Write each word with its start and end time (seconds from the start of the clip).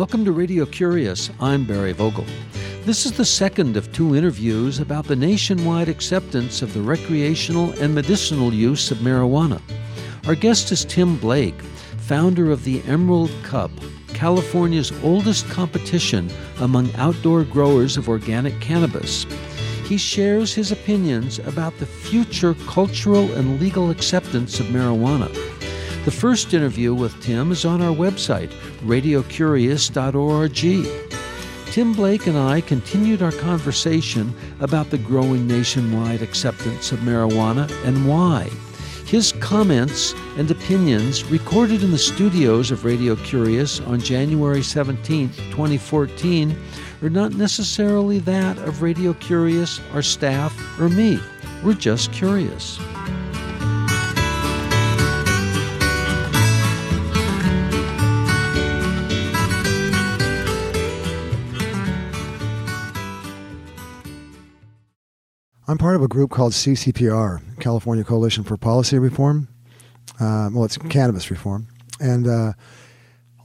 Welcome 0.00 0.24
to 0.24 0.32
Radio 0.32 0.64
Curious. 0.64 1.28
I'm 1.40 1.66
Barry 1.66 1.92
Vogel. 1.92 2.24
This 2.86 3.04
is 3.04 3.12
the 3.12 3.24
second 3.26 3.76
of 3.76 3.92
two 3.92 4.16
interviews 4.16 4.80
about 4.80 5.04
the 5.04 5.14
nationwide 5.14 5.90
acceptance 5.90 6.62
of 6.62 6.72
the 6.72 6.80
recreational 6.80 7.72
and 7.72 7.94
medicinal 7.94 8.54
use 8.54 8.90
of 8.90 8.96
marijuana. 9.00 9.60
Our 10.26 10.34
guest 10.34 10.72
is 10.72 10.86
Tim 10.86 11.18
Blake, 11.18 11.60
founder 11.98 12.50
of 12.50 12.64
the 12.64 12.82
Emerald 12.84 13.30
Cup, 13.42 13.70
California's 14.14 14.90
oldest 15.02 15.46
competition 15.50 16.30
among 16.60 16.94
outdoor 16.94 17.44
growers 17.44 17.98
of 17.98 18.08
organic 18.08 18.58
cannabis. 18.58 19.26
He 19.84 19.98
shares 19.98 20.54
his 20.54 20.72
opinions 20.72 21.40
about 21.40 21.76
the 21.76 21.84
future 21.84 22.54
cultural 22.66 23.30
and 23.34 23.60
legal 23.60 23.90
acceptance 23.90 24.60
of 24.60 24.66
marijuana. 24.68 25.28
The 26.04 26.10
first 26.10 26.54
interview 26.54 26.94
with 26.94 27.22
Tim 27.22 27.52
is 27.52 27.66
on 27.66 27.82
our 27.82 27.94
website, 27.94 28.48
radiocurious.org. 28.80 31.72
Tim 31.72 31.92
Blake 31.92 32.26
and 32.26 32.38
I 32.38 32.62
continued 32.62 33.22
our 33.22 33.32
conversation 33.32 34.34
about 34.60 34.88
the 34.88 34.96
growing 34.96 35.46
nationwide 35.46 36.22
acceptance 36.22 36.90
of 36.90 37.00
marijuana 37.00 37.70
and 37.84 38.08
why. 38.08 38.48
His 39.04 39.32
comments 39.40 40.14
and 40.38 40.50
opinions, 40.50 41.22
recorded 41.24 41.82
in 41.82 41.90
the 41.90 41.98
studios 41.98 42.70
of 42.70 42.86
Radio 42.86 43.14
Curious 43.16 43.80
on 43.80 44.00
January 44.00 44.62
17, 44.62 45.28
2014, 45.50 46.56
are 47.02 47.10
not 47.10 47.34
necessarily 47.34 48.20
that 48.20 48.56
of 48.58 48.80
Radio 48.80 49.12
Curious, 49.14 49.80
our 49.92 50.02
staff, 50.02 50.80
or 50.80 50.88
me. 50.88 51.20
We're 51.62 51.74
just 51.74 52.10
curious. 52.10 52.78
I'm 65.70 65.78
part 65.78 65.94
of 65.94 66.02
a 66.02 66.08
group 66.08 66.32
called 66.32 66.50
CCPR, 66.50 67.60
California 67.60 68.02
Coalition 68.02 68.42
for 68.42 68.56
Policy 68.56 68.98
Reform. 68.98 69.46
Uh, 70.18 70.50
well, 70.52 70.64
it's 70.64 70.76
cannabis 70.76 71.30
reform. 71.30 71.68
And 72.00 72.26
uh, 72.26 72.54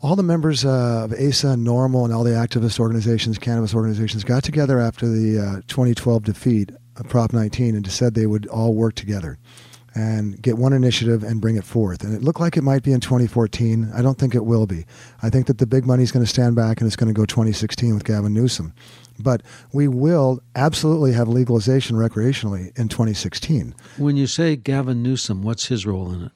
all 0.01 0.15
the 0.15 0.23
members 0.23 0.65
uh, 0.65 1.03
of 1.03 1.13
ASA 1.13 1.49
and 1.49 1.67
NORML 1.67 2.03
and 2.05 2.11
all 2.11 2.23
the 2.23 2.31
activist 2.31 2.79
organizations, 2.79 3.37
cannabis 3.37 3.75
organizations, 3.75 4.23
got 4.23 4.43
together 4.43 4.79
after 4.79 5.07
the 5.07 5.39
uh, 5.39 5.61
2012 5.67 6.23
defeat 6.23 6.71
of 6.95 7.07
Prop 7.07 7.31
19 7.31 7.75
and 7.75 7.91
said 7.91 8.15
they 8.15 8.25
would 8.25 8.47
all 8.47 8.73
work 8.73 8.95
together 8.95 9.37
and 9.93 10.41
get 10.41 10.57
one 10.57 10.73
initiative 10.73 11.23
and 11.23 11.39
bring 11.39 11.57
it 11.57 11.63
forth. 11.63 12.03
And 12.03 12.15
it 12.15 12.23
looked 12.23 12.39
like 12.39 12.57
it 12.57 12.63
might 12.63 12.81
be 12.81 12.91
in 12.91 13.01
2014. 13.01 13.91
I 13.93 14.01
don't 14.01 14.17
think 14.17 14.33
it 14.33 14.45
will 14.45 14.65
be. 14.65 14.87
I 15.21 15.29
think 15.29 15.45
that 15.45 15.59
the 15.59 15.67
big 15.67 15.85
money 15.85 16.01
is 16.01 16.11
going 16.11 16.25
to 16.25 16.29
stand 16.29 16.55
back 16.55 16.81
and 16.81 16.87
it's 16.87 16.95
going 16.95 17.13
to 17.13 17.17
go 17.17 17.25
2016 17.25 17.93
with 17.93 18.03
Gavin 18.03 18.33
Newsom. 18.33 18.73
But 19.19 19.41
we 19.71 19.88
will 19.88 20.41
absolutely 20.55 21.13
have 21.13 21.27
legalization 21.27 21.95
recreationally 21.95 22.77
in 22.77 22.89
2016. 22.89 23.73
When 23.97 24.17
you 24.17 24.27
say 24.27 24.55
Gavin 24.55 25.02
Newsom, 25.02 25.41
what's 25.41 25.67
his 25.67 25.85
role 25.85 26.11
in 26.11 26.23
it? 26.23 26.31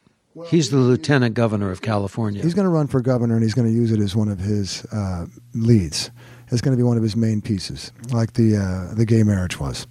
he's 0.48 0.70
the 0.70 0.78
lieutenant 0.78 1.36
governor 1.36 1.72
of 1.72 1.82
California. 1.82 2.42
He's 2.42 2.54
going 2.54 2.66
to 2.66 2.72
run 2.72 2.88
for 2.88 3.02
governor 3.02 3.36
and 3.36 3.44
he's 3.44 3.54
going 3.54 3.68
to 3.68 3.74
use 3.74 3.92
it 3.92 4.00
as 4.00 4.16
one 4.16 4.30
of 4.30 4.40
his 4.40 4.86
uh, 4.86 5.26
leads. 5.54 6.12
It's 6.52 6.62
going 6.62 6.76
to 6.76 6.78
be 6.78 6.84
one 6.84 6.98
of 6.98 7.04
his 7.04 7.16
main 7.16 7.42
pieces, 7.42 7.92
like 8.12 8.34
the 8.34 8.58
uh, 8.58 8.94
the 8.96 9.06
gay 9.06 9.24
marriage 9.24 9.60
was. 9.60 9.86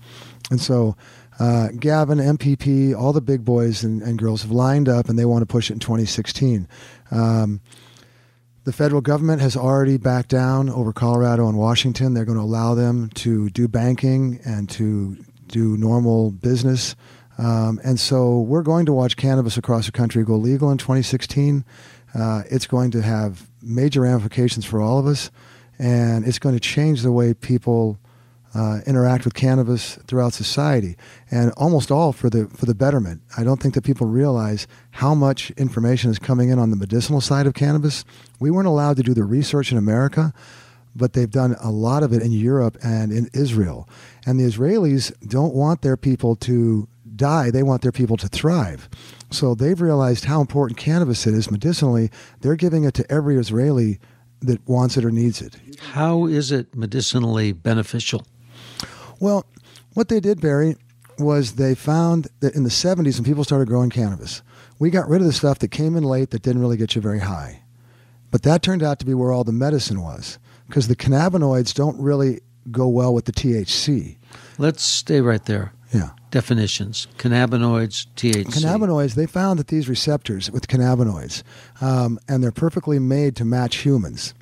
And 0.50 0.60
so 0.60 0.96
uh, 1.38 1.68
Gavin, 1.78 2.18
MPP, 2.18 2.96
all 2.96 3.12
the 3.12 3.20
big 3.20 3.44
boys 3.44 3.84
and, 3.84 4.02
and, 4.02 4.18
girls 4.18 4.42
have 4.42 4.50
lined 4.50 4.88
up 4.88 5.08
and 5.08 5.16
they 5.16 5.24
want 5.24 5.42
to 5.42 5.46
push 5.46 5.70
it 5.70 5.74
in 5.74 5.78
2016. 5.78 6.66
Um, 7.12 7.60
the 8.68 8.72
federal 8.74 9.00
government 9.00 9.40
has 9.40 9.56
already 9.56 9.96
backed 9.96 10.28
down 10.28 10.68
over 10.68 10.92
Colorado 10.92 11.48
and 11.48 11.56
Washington. 11.56 12.12
They're 12.12 12.26
going 12.26 12.36
to 12.36 12.44
allow 12.44 12.74
them 12.74 13.08
to 13.14 13.48
do 13.48 13.66
banking 13.66 14.40
and 14.44 14.68
to 14.68 15.16
do 15.46 15.78
normal 15.78 16.32
business. 16.32 16.94
Um, 17.38 17.80
and 17.82 17.98
so 17.98 18.40
we're 18.40 18.60
going 18.60 18.84
to 18.84 18.92
watch 18.92 19.16
cannabis 19.16 19.56
across 19.56 19.86
the 19.86 19.92
country 19.92 20.22
go 20.22 20.34
legal 20.34 20.70
in 20.70 20.76
2016. 20.76 21.64
Uh, 22.14 22.42
it's 22.50 22.66
going 22.66 22.90
to 22.90 23.00
have 23.00 23.48
major 23.62 24.02
ramifications 24.02 24.66
for 24.66 24.82
all 24.82 24.98
of 24.98 25.06
us, 25.06 25.30
and 25.78 26.26
it's 26.26 26.38
going 26.38 26.54
to 26.54 26.60
change 26.60 27.00
the 27.00 27.10
way 27.10 27.32
people 27.32 27.98
uh, 28.58 28.80
interact 28.86 29.24
with 29.24 29.34
cannabis 29.34 29.94
throughout 30.08 30.32
society, 30.32 30.96
and 31.30 31.52
almost 31.56 31.92
all 31.92 32.12
for 32.12 32.28
the 32.28 32.48
for 32.48 32.66
the 32.66 32.74
betterment. 32.74 33.22
I 33.36 33.44
don't 33.44 33.62
think 33.62 33.74
that 33.74 33.84
people 33.84 34.08
realize 34.08 34.66
how 34.90 35.14
much 35.14 35.52
information 35.52 36.10
is 36.10 36.18
coming 36.18 36.48
in 36.48 36.58
on 36.58 36.70
the 36.70 36.76
medicinal 36.76 37.20
side 37.20 37.46
of 37.46 37.54
cannabis. 37.54 38.04
We 38.40 38.50
weren't 38.50 38.66
allowed 38.66 38.96
to 38.96 39.04
do 39.04 39.14
the 39.14 39.22
research 39.22 39.70
in 39.70 39.78
America, 39.78 40.32
but 40.96 41.12
they've 41.12 41.30
done 41.30 41.54
a 41.62 41.70
lot 41.70 42.02
of 42.02 42.12
it 42.12 42.20
in 42.20 42.32
Europe 42.32 42.76
and 42.82 43.12
in 43.12 43.30
Israel. 43.32 43.88
And 44.26 44.40
the 44.40 44.44
Israelis 44.44 45.12
don't 45.28 45.54
want 45.54 45.82
their 45.82 45.96
people 45.96 46.34
to 46.36 46.88
die; 47.14 47.52
they 47.52 47.62
want 47.62 47.82
their 47.82 47.92
people 47.92 48.16
to 48.16 48.26
thrive. 48.26 48.88
So 49.30 49.54
they've 49.54 49.80
realized 49.80 50.24
how 50.24 50.40
important 50.40 50.80
cannabis 50.80 51.28
is 51.28 51.48
medicinally. 51.48 52.10
They're 52.40 52.56
giving 52.56 52.82
it 52.82 52.94
to 52.94 53.08
every 53.08 53.36
Israeli 53.36 54.00
that 54.40 54.66
wants 54.68 54.96
it 54.96 55.04
or 55.04 55.12
needs 55.12 55.40
it. 55.42 55.56
How 55.92 56.26
is 56.26 56.50
it 56.50 56.74
medicinally 56.74 57.52
beneficial? 57.52 58.26
Well, 59.20 59.46
what 59.94 60.08
they 60.08 60.20
did, 60.20 60.40
Barry, 60.40 60.76
was 61.18 61.52
they 61.52 61.74
found 61.74 62.28
that 62.40 62.54
in 62.54 62.62
the 62.62 62.70
70s 62.70 63.16
when 63.16 63.24
people 63.24 63.44
started 63.44 63.68
growing 63.68 63.90
cannabis, 63.90 64.42
we 64.78 64.90
got 64.90 65.08
rid 65.08 65.20
of 65.20 65.26
the 65.26 65.32
stuff 65.32 65.58
that 65.58 65.68
came 65.68 65.96
in 65.96 66.04
late 66.04 66.30
that 66.30 66.42
didn't 66.42 66.60
really 66.60 66.76
get 66.76 66.94
you 66.94 67.00
very 67.00 67.18
high. 67.20 67.62
But 68.30 68.42
that 68.42 68.62
turned 68.62 68.82
out 68.82 68.98
to 69.00 69.06
be 69.06 69.14
where 69.14 69.32
all 69.32 69.44
the 69.44 69.52
medicine 69.52 70.00
was 70.02 70.38
because 70.66 70.88
the 70.88 70.96
cannabinoids 70.96 71.74
don't 71.74 72.00
really 72.00 72.40
go 72.70 72.86
well 72.86 73.14
with 73.14 73.24
the 73.24 73.32
THC. 73.32 74.16
Let's 74.58 74.82
stay 74.82 75.20
right 75.20 75.44
there. 75.46 75.72
Yeah. 75.92 76.10
Definitions 76.30 77.08
cannabinoids, 77.16 78.06
THC. 78.14 78.44
Cannabinoids, 78.44 79.14
they 79.14 79.24
found 79.24 79.58
that 79.58 79.68
these 79.68 79.88
receptors 79.88 80.50
with 80.50 80.68
cannabinoids, 80.68 81.42
um, 81.80 82.18
and 82.28 82.44
they're 82.44 82.52
perfectly 82.52 82.98
made 82.98 83.34
to 83.36 83.46
match 83.46 83.76
humans. 83.76 84.34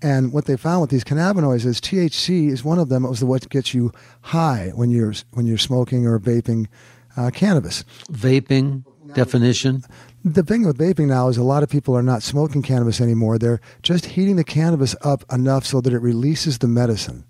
And 0.00 0.32
what 0.32 0.44
they 0.44 0.56
found 0.56 0.80
with 0.82 0.90
these 0.90 1.04
cannabinoids 1.04 1.66
is 1.66 1.80
THC 1.80 2.50
is 2.50 2.64
one 2.64 2.78
of 2.78 2.88
them. 2.88 3.04
It 3.04 3.08
was 3.08 3.20
the 3.20 3.26
what 3.26 3.48
gets 3.50 3.74
you 3.74 3.92
high 4.20 4.72
when 4.74 4.90
you're 4.90 5.14
when 5.32 5.46
you're 5.46 5.58
smoking 5.58 6.06
or 6.06 6.18
vaping 6.20 6.68
uh, 7.16 7.30
cannabis. 7.30 7.84
Vaping 8.10 8.84
definition. 9.14 9.82
The 10.24 10.42
thing 10.42 10.64
with 10.64 10.78
vaping 10.78 11.08
now 11.08 11.28
is 11.28 11.36
a 11.36 11.42
lot 11.42 11.62
of 11.62 11.68
people 11.68 11.96
are 11.96 12.02
not 12.02 12.22
smoking 12.22 12.62
cannabis 12.62 13.00
anymore. 13.00 13.38
They're 13.38 13.60
just 13.82 14.06
heating 14.06 14.36
the 14.36 14.44
cannabis 14.44 14.94
up 15.02 15.24
enough 15.32 15.64
so 15.64 15.80
that 15.80 15.92
it 15.92 16.00
releases 16.00 16.58
the 16.58 16.68
medicine. 16.68 17.24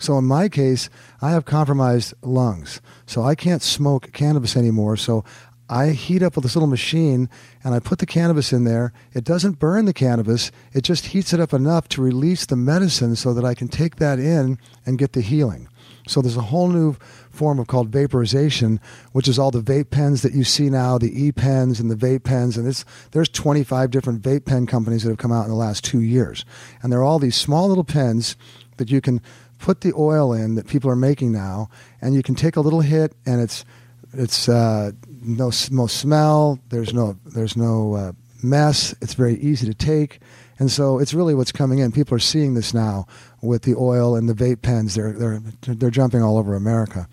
So 0.00 0.16
in 0.16 0.24
my 0.24 0.48
case, 0.48 0.88
I 1.20 1.30
have 1.32 1.44
compromised 1.44 2.14
lungs, 2.22 2.80
so 3.06 3.22
I 3.22 3.34
can't 3.34 3.62
smoke 3.62 4.12
cannabis 4.12 4.56
anymore. 4.56 4.96
So 4.96 5.24
I 5.68 5.90
heat 5.90 6.22
up 6.22 6.34
with 6.34 6.44
this 6.44 6.56
little 6.56 6.68
machine 6.68 7.28
and 7.62 7.74
I 7.74 7.80
put 7.80 7.98
the 7.98 8.06
cannabis 8.06 8.52
in 8.52 8.64
there. 8.64 8.92
It 9.12 9.24
doesn't 9.24 9.58
burn 9.58 9.84
the 9.84 9.92
cannabis, 9.92 10.50
it 10.72 10.82
just 10.82 11.06
heats 11.06 11.32
it 11.32 11.40
up 11.40 11.52
enough 11.52 11.88
to 11.90 12.02
release 12.02 12.46
the 12.46 12.56
medicine 12.56 13.16
so 13.16 13.34
that 13.34 13.44
I 13.44 13.54
can 13.54 13.68
take 13.68 13.96
that 13.96 14.18
in 14.18 14.58
and 14.86 14.98
get 14.98 15.12
the 15.12 15.20
healing. 15.20 15.68
So 16.06 16.22
there's 16.22 16.36
a 16.36 16.42
whole 16.42 16.68
new 16.68 16.96
form 17.30 17.58
of 17.58 17.66
called 17.66 17.90
vaporization, 17.90 18.80
which 19.12 19.28
is 19.28 19.38
all 19.38 19.50
the 19.50 19.60
vape 19.60 19.90
pens 19.90 20.22
that 20.22 20.32
you 20.32 20.42
see 20.42 20.70
now, 20.70 20.96
the 20.96 21.24
e 21.24 21.32
pens 21.32 21.80
and 21.80 21.90
the 21.90 21.94
vape 21.94 22.24
pens, 22.24 22.56
and 22.56 22.66
it's, 22.66 22.84
there's 23.12 23.28
25 23.28 23.90
different 23.90 24.22
vape 24.22 24.46
pen 24.46 24.66
companies 24.66 25.02
that 25.02 25.10
have 25.10 25.18
come 25.18 25.32
out 25.32 25.44
in 25.44 25.50
the 25.50 25.56
last 25.56 25.84
two 25.84 26.00
years, 26.00 26.44
and 26.82 26.90
they're 26.90 27.02
all 27.02 27.18
these 27.18 27.36
small 27.36 27.68
little 27.68 27.84
pens 27.84 28.36
that 28.78 28.90
you 28.90 29.00
can 29.00 29.20
put 29.58 29.82
the 29.82 29.92
oil 29.94 30.32
in 30.32 30.54
that 30.54 30.66
people 30.66 30.90
are 30.90 30.96
making 30.96 31.32
now, 31.32 31.68
and 32.00 32.14
you 32.14 32.22
can 32.22 32.34
take 32.34 32.56
a 32.56 32.60
little 32.60 32.80
hit, 32.80 33.14
and 33.26 33.40
it's 33.40 33.64
it's 34.12 34.48
uh, 34.48 34.92
no 35.22 35.50
no 35.70 35.86
smell. 35.86 36.58
There's 36.68 36.92
no 36.92 37.16
there's 37.26 37.56
no 37.56 37.94
uh, 37.94 38.12
mess. 38.42 38.94
It's 39.00 39.14
very 39.14 39.36
easy 39.36 39.66
to 39.66 39.74
take, 39.74 40.20
and 40.58 40.70
so 40.70 40.98
it's 40.98 41.14
really 41.14 41.34
what's 41.34 41.52
coming 41.52 41.78
in. 41.78 41.92
People 41.92 42.14
are 42.14 42.20
seeing 42.20 42.54
this 42.54 42.72
now 42.72 43.06
with 43.42 43.62
the 43.62 43.74
oil 43.74 44.16
and 44.16 44.28
the 44.28 44.34
vape 44.34 44.62
pens. 44.62 44.94
They're 44.94 45.12
they're 45.12 45.40
they're 45.62 45.90
jumping 45.90 46.22
all 46.22 46.38
over 46.38 46.54
America. 46.54 47.08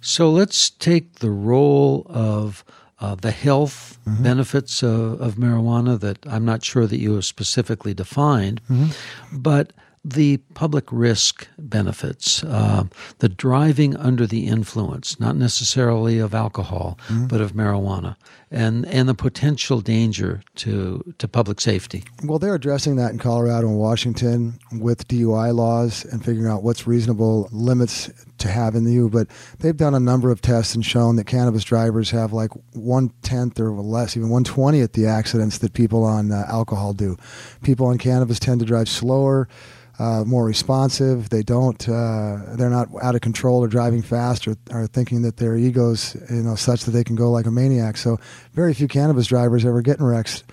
So 0.00 0.30
let's 0.30 0.70
take 0.70 1.16
the 1.16 1.30
role 1.30 2.06
of 2.08 2.64
uh, 3.00 3.14
the 3.14 3.30
health 3.30 3.98
mm-hmm. 4.06 4.22
benefits 4.22 4.82
of, 4.82 5.20
of, 5.20 5.34
marijuana 5.36 5.98
that 6.00 6.18
I'm 6.26 6.44
not 6.44 6.64
sure 6.64 6.86
that 6.86 6.98
you 6.98 7.14
have 7.14 7.24
specifically 7.24 7.94
defined, 7.94 8.60
mm-hmm. 8.64 9.38
but 9.38 9.72
the 10.14 10.38
public 10.54 10.84
risk 10.90 11.46
benefits, 11.58 12.42
uh, 12.44 12.84
the 13.18 13.28
driving 13.28 13.96
under 13.96 14.26
the 14.26 14.46
influence, 14.46 15.20
not 15.20 15.36
necessarily 15.36 16.18
of 16.18 16.34
alcohol, 16.34 16.98
mm-hmm. 17.08 17.26
but 17.26 17.40
of 17.40 17.52
marijuana, 17.52 18.16
and, 18.50 18.86
and 18.86 19.08
the 19.08 19.14
potential 19.14 19.80
danger 19.80 20.42
to, 20.56 21.14
to 21.18 21.28
public 21.28 21.60
safety. 21.60 22.04
Well, 22.24 22.38
they're 22.38 22.54
addressing 22.54 22.96
that 22.96 23.12
in 23.12 23.18
Colorado 23.18 23.68
and 23.68 23.78
Washington 23.78 24.58
with 24.72 25.06
DUI 25.08 25.54
laws 25.54 26.04
and 26.06 26.24
figuring 26.24 26.50
out 26.50 26.62
what's 26.62 26.86
reasonable 26.86 27.48
limits 27.52 28.10
to 28.38 28.48
have 28.48 28.74
in 28.74 28.88
you, 28.90 29.08
but 29.10 29.28
they've 29.58 29.76
done 29.76 29.94
a 29.94 30.00
number 30.00 30.30
of 30.30 30.40
tests 30.40 30.74
and 30.74 30.84
shown 30.84 31.16
that 31.16 31.24
cannabis 31.24 31.64
drivers 31.64 32.10
have 32.10 32.32
like 32.32 32.50
one 32.72 33.10
tenth 33.22 33.60
or 33.60 33.72
less, 33.72 34.16
even 34.16 34.28
one 34.28 34.44
twentieth 34.44 34.92
the 34.92 35.06
accidents 35.06 35.58
that 35.58 35.74
people 35.74 36.04
on 36.04 36.32
uh, 36.32 36.46
alcohol 36.48 36.92
do. 36.92 37.16
People 37.62 37.86
on 37.86 37.98
cannabis 37.98 38.38
tend 38.38 38.60
to 38.60 38.66
drive 38.66 38.88
slower. 38.88 39.48
Uh, 39.98 40.22
more 40.24 40.44
responsive. 40.44 41.28
They 41.30 41.42
don't. 41.42 41.88
Uh, 41.88 42.54
they're 42.54 42.70
not 42.70 42.88
out 43.02 43.16
of 43.16 43.20
control 43.20 43.64
or 43.64 43.68
driving 43.68 44.00
fast 44.00 44.46
or, 44.46 44.56
or 44.70 44.86
thinking 44.86 45.22
that 45.22 45.38
their 45.38 45.56
egos, 45.56 46.16
you 46.30 46.42
know, 46.42 46.54
such 46.54 46.84
that 46.84 46.92
they 46.92 47.02
can 47.02 47.16
go 47.16 47.32
like 47.32 47.46
a 47.46 47.50
maniac. 47.50 47.96
So, 47.96 48.18
very 48.52 48.74
few 48.74 48.86
cannabis 48.86 49.26
drivers 49.26 49.64
ever 49.64 49.82
get 49.82 49.98
in 49.98 50.04
wrecks. 50.04 50.44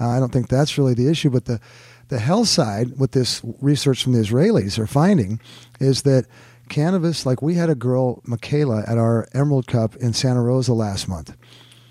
Uh, 0.00 0.08
I 0.08 0.18
don't 0.20 0.32
think 0.32 0.48
that's 0.48 0.78
really 0.78 0.94
the 0.94 1.08
issue. 1.08 1.28
But 1.28 1.44
the 1.44 1.60
the 2.08 2.18
health 2.18 2.48
side, 2.48 2.96
what 2.96 3.12
this 3.12 3.42
research 3.60 4.04
from 4.04 4.12
the 4.14 4.20
Israelis 4.20 4.78
are 4.78 4.86
finding, 4.86 5.38
is 5.80 6.02
that 6.02 6.26
cannabis, 6.68 7.26
like 7.26 7.42
we 7.42 7.54
had 7.54 7.68
a 7.68 7.74
girl, 7.74 8.22
Mykayla, 8.22 8.88
at 8.88 8.98
our 8.98 9.28
Emerald 9.34 9.66
Cup 9.66 9.96
in 9.96 10.12
Santa 10.14 10.40
Rosa 10.40 10.72
last 10.72 11.08
month. 11.08 11.36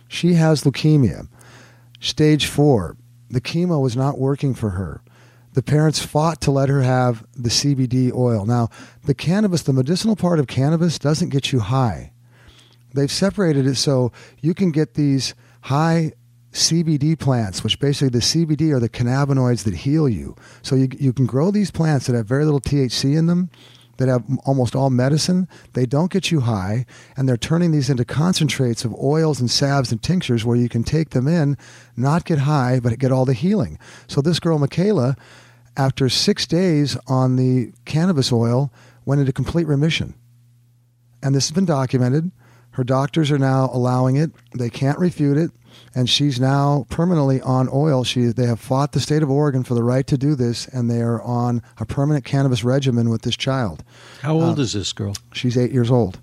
She 0.07 0.33
has 0.33 0.63
leukemia, 0.63 1.27
stage 1.99 2.47
four. 2.47 2.97
The 3.29 3.41
chemo 3.41 3.81
was 3.81 3.95
not 3.95 4.19
working 4.19 4.53
for 4.53 4.71
her. 4.71 5.02
The 5.53 5.63
parents 5.63 5.99
fought 5.99 6.41
to 6.41 6.51
let 6.51 6.69
her 6.69 6.81
have 6.81 7.25
the 7.35 7.49
CBD 7.49 8.11
oil. 8.11 8.45
Now, 8.45 8.69
the 9.05 9.13
cannabis, 9.13 9.61
the 9.61 9.73
medicinal 9.73 10.15
part 10.15 10.39
of 10.39 10.47
cannabis, 10.47 10.97
doesn't 10.97 11.29
get 11.29 11.51
you 11.51 11.59
high. 11.59 12.11
They've 12.93 13.11
separated 13.11 13.65
it 13.67 13.75
so 13.75 14.11
you 14.41 14.53
can 14.53 14.71
get 14.71 14.95
these 14.95 15.35
high 15.61 16.13
CBD 16.53 17.17
plants, 17.17 17.63
which 17.63 17.79
basically 17.79 18.09
the 18.09 18.19
CBD 18.19 18.71
are 18.71 18.79
the 18.79 18.89
cannabinoids 18.89 19.63
that 19.63 19.75
heal 19.75 20.07
you. 20.07 20.35
So 20.61 20.75
you, 20.75 20.87
you 20.99 21.11
can 21.11 21.25
grow 21.25 21.51
these 21.51 21.71
plants 21.71 22.07
that 22.07 22.15
have 22.15 22.27
very 22.27 22.45
little 22.45 22.61
THC 22.61 23.17
in 23.17 23.25
them, 23.25 23.49
that 23.97 24.07
have 24.07 24.23
almost 24.45 24.75
all 24.75 24.89
medicine. 24.89 25.47
They 25.73 25.85
don't 25.85 26.11
get 26.11 26.31
you 26.31 26.41
high, 26.41 26.85
and 27.17 27.27
they're 27.27 27.37
turning 27.37 27.71
these 27.71 27.89
into 27.89 28.05
concentrates 28.05 28.85
of 28.85 28.93
oils 28.95 29.39
and 29.39 29.49
salves 29.49 29.91
and 29.91 30.01
tinctures 30.01 30.45
where 30.45 30.57
you 30.57 30.69
can 30.69 30.83
take 30.83 31.11
them 31.11 31.27
in, 31.27 31.57
not 31.97 32.25
get 32.25 32.39
high, 32.39 32.79
but 32.79 32.97
get 32.99 33.11
all 33.11 33.25
the 33.25 33.33
healing. 33.33 33.79
So 34.07 34.21
this 34.21 34.39
girl, 34.39 34.59
Mykayla, 34.59 35.17
after 35.77 36.09
six 36.09 36.45
days 36.45 36.97
on 37.07 37.35
the 37.35 37.73
cannabis 37.85 38.31
oil, 38.31 38.71
went 39.05 39.21
into 39.21 39.33
complete 39.33 39.67
remission. 39.67 40.13
And 41.21 41.33
this 41.33 41.47
has 41.47 41.55
been 41.55 41.65
documented. 41.65 42.31
Her 42.71 42.83
doctors 42.83 43.31
are 43.31 43.39
now 43.39 43.69
allowing 43.71 44.15
it. 44.15 44.31
They 44.57 44.69
can't 44.69 44.99
refute 44.99 45.37
it 45.37 45.51
and 45.95 46.09
she's 46.09 46.39
now 46.39 46.85
permanently 46.89 47.41
on 47.41 47.69
oil. 47.71 48.03
She 48.03 48.25
they 48.25 48.45
have 48.47 48.59
fought 48.59 48.91
the 48.91 48.99
state 48.99 49.23
of 49.23 49.29
Oregon 49.29 49.63
for 49.63 49.73
the 49.73 49.83
right 49.83 50.05
to 50.07 50.17
do 50.17 50.35
this, 50.35 50.67
and 50.67 50.89
they 50.89 51.01
are 51.01 51.21
on 51.21 51.61
a 51.77 51.85
permanent 51.85 52.25
cannabis 52.25 52.63
regimen 52.63 53.09
with 53.09 53.21
this 53.21 53.37
child. 53.37 53.83
How 54.21 54.33
old 54.33 54.59
uh, 54.59 54.61
is 54.61 54.73
this 54.73 54.93
girl? 54.93 55.15
She's 55.33 55.57
eight 55.57 55.71
years 55.71 55.91
old. 55.91 56.19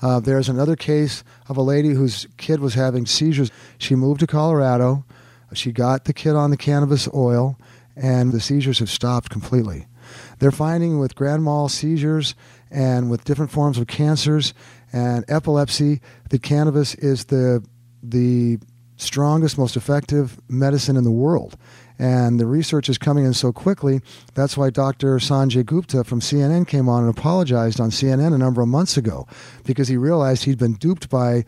Uh, 0.00 0.18
there's 0.18 0.48
another 0.48 0.74
case 0.74 1.22
of 1.48 1.56
a 1.56 1.62
lady 1.62 1.90
whose 1.90 2.26
kid 2.36 2.60
was 2.60 2.74
having 2.74 3.06
seizures. 3.06 3.50
She 3.78 3.94
moved 3.94 4.20
to 4.20 4.26
Colorado. 4.26 5.04
She 5.54 5.70
got 5.70 6.04
the 6.04 6.12
kid 6.12 6.34
on 6.34 6.50
the 6.50 6.56
cannabis 6.56 7.08
oil, 7.14 7.58
and 7.96 8.32
the 8.32 8.40
seizures 8.40 8.78
have 8.78 8.90
stopped 8.90 9.30
completely. 9.30 9.86
They're 10.38 10.50
finding 10.50 10.98
with 10.98 11.14
grand 11.14 11.44
mal 11.44 11.68
seizures 11.68 12.34
and 12.70 13.10
with 13.10 13.24
different 13.24 13.50
forms 13.50 13.78
of 13.78 13.86
cancers 13.86 14.54
and 14.92 15.24
epilepsy 15.28 16.00
that 16.30 16.42
cannabis 16.42 16.94
is 16.96 17.26
the 17.26 17.64
the 18.02 18.58
strongest, 18.96 19.58
most 19.58 19.76
effective 19.76 20.40
medicine 20.48 20.96
in 20.96 21.04
the 21.04 21.10
world. 21.10 21.56
And 21.98 22.40
the 22.40 22.46
research 22.46 22.88
is 22.88 22.98
coming 22.98 23.24
in 23.24 23.34
so 23.34 23.52
quickly. 23.52 24.00
That's 24.34 24.56
why 24.56 24.70
Dr. 24.70 25.16
Sanjay 25.18 25.64
Gupta 25.64 26.04
from 26.04 26.20
CNN 26.20 26.66
came 26.66 26.88
on 26.88 27.04
and 27.04 27.16
apologized 27.16 27.80
on 27.80 27.90
CNN 27.90 28.34
a 28.34 28.38
number 28.38 28.62
of 28.62 28.68
months 28.68 28.96
ago 28.96 29.26
because 29.64 29.88
he 29.88 29.96
realized 29.96 30.44
he'd 30.44 30.58
been 30.58 30.74
duped 30.74 31.08
by 31.10 31.44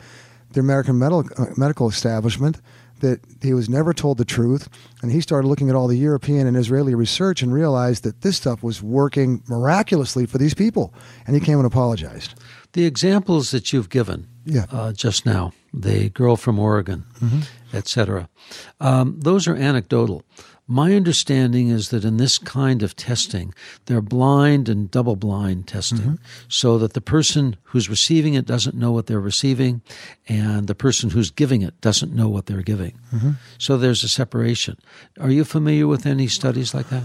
the 0.53 0.61
American 0.61 0.99
medical, 0.99 1.25
uh, 1.37 1.47
medical 1.57 1.89
establishment, 1.89 2.61
that 3.05 3.21
he 3.43 3.55
was 3.55 3.69
never 3.69 3.93
told 3.93 4.19
the 4.19 4.25
truth. 4.25 4.69
And 5.03 5.13
he 5.13 5.21
started 5.21 5.47
looking 5.47 5.69
at 5.71 5.77
all 5.77 5.87
the 5.87 5.97
European 5.97 6.47
and 6.47 6.57
Israeli 6.57 6.95
research 6.95 7.43
and 7.43 7.53
realized 7.53 8.03
that 8.05 8.23
this 8.23 8.37
stuff 8.37 8.63
was 8.63 8.83
working 8.83 9.43
miraculously 9.49 10.27
for 10.27 10.39
these 10.39 10.55
people. 10.55 10.93
And 11.27 11.37
he 11.37 11.41
came 11.41 11.59
and 11.59 11.67
apologized. 11.67 12.35
The 12.73 12.87
examples 12.87 13.51
that 13.53 13.73
you've 13.73 13.89
given 13.89 14.27
yeah. 14.45 14.67
uh, 14.73 14.93
just 14.93 15.25
now, 15.25 15.53
the 15.73 16.11
girl 16.11 16.37
from 16.37 16.59
Oregon, 16.59 17.05
mm-hmm. 17.21 17.41
etc., 17.77 18.29
um, 18.81 19.21
those 19.21 19.47
are 19.47 19.55
anecdotal. 19.55 20.25
My 20.67 20.95
understanding 20.95 21.69
is 21.69 21.91
that 21.91 22.05
in 22.05 22.17
this 22.17 22.39
kind 22.39 22.83
of 22.83 22.97
testing, 22.97 23.53
they're 23.85 24.01
blind 24.01 24.69
and 24.69 24.91
double 24.91 25.15
blind 25.15 25.69
testing, 25.69 25.99
mm-hmm. 25.99 26.15
so 26.49 26.79
that 26.79 26.95
the 26.95 27.03
person 27.03 27.57
who's 27.65 27.91
receiving 27.91 28.33
it 28.33 28.47
doesn't 28.47 28.75
know 28.75 28.91
what 28.91 29.07
they're 29.07 29.21
receiving, 29.21 29.83
and 30.27 30.67
the 30.67 30.75
person 30.75 31.11
who's 31.11 31.31
giving 31.31 31.61
it 31.61 31.79
doesn't 31.83 32.15
know 32.15 32.31
what 32.31 32.47
they're 32.47 32.63
giving. 32.63 32.99
Mm-hmm. 33.13 33.33
So 33.59 33.77
there's 33.77 34.05
a 34.05 34.09
separation. 34.09 34.79
Are 35.21 35.31
you 35.31 35.45
familiar 35.45 35.87
with 35.87 36.07
any 36.07 36.29
studies 36.29 36.73
like 36.73 36.89
that? 36.89 37.03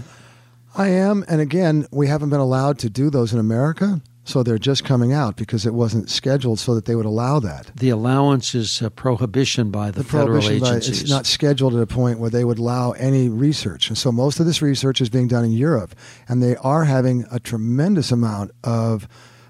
I 0.74 0.88
am, 0.88 1.24
and 1.28 1.40
again, 1.40 1.86
we 1.90 2.06
haven't 2.06 2.30
been 2.30 2.40
allowed 2.40 2.78
to 2.78 2.88
do 2.88 3.10
those 3.10 3.32
in 3.32 3.38
America. 3.38 4.00
So 4.30 4.44
they're 4.44 4.58
just 4.58 4.84
coming 4.84 5.12
out 5.12 5.34
because 5.34 5.66
it 5.66 5.74
wasn't 5.74 6.08
scheduled 6.08 6.60
so 6.60 6.76
that 6.76 6.84
they 6.84 6.94
would 6.94 7.04
allow 7.04 7.40
that. 7.40 7.72
The 7.74 7.88
allowance 7.88 8.54
is 8.54 8.80
a 8.80 8.88
prohibition 8.88 9.72
by 9.72 9.90
the, 9.90 10.04
the 10.04 10.08
federal 10.08 10.38
agencies. 10.38 10.60
By, 10.60 11.02
it's 11.02 11.10
not 11.10 11.26
scheduled 11.26 11.74
at 11.74 11.82
a 11.82 11.86
point 11.86 12.20
where 12.20 12.30
they 12.30 12.44
would 12.44 12.60
allow 12.60 12.92
any 12.92 13.28
research. 13.28 13.88
And 13.88 13.98
so 13.98 14.12
most 14.12 14.38
of 14.38 14.46
this 14.46 14.62
research 14.62 15.00
is 15.00 15.08
being 15.08 15.26
done 15.26 15.44
in 15.44 15.50
Europe, 15.50 15.96
and 16.28 16.40
they 16.40 16.54
are 16.56 16.84
having 16.84 17.26
a 17.32 17.40
tremendous 17.40 18.12
amount 18.12 18.52
of 18.62 19.08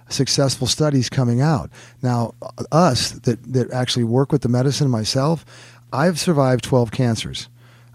successful 0.09 0.67
studies 0.67 1.11
coming 1.11 1.43
out. 1.43 1.71
Now, 2.01 2.35
uh, 2.41 2.65
us 2.73 3.11
that, 3.11 3.53
that 3.53 3.71
actually 3.73 4.05
work 4.05 4.33
with 4.33 4.41
the 4.41 4.49
medicine 4.49 4.89
myself, 4.89 5.45
I've 5.93 6.19
survived 6.19 6.65
12 6.65 6.91
cancers. 6.91 7.51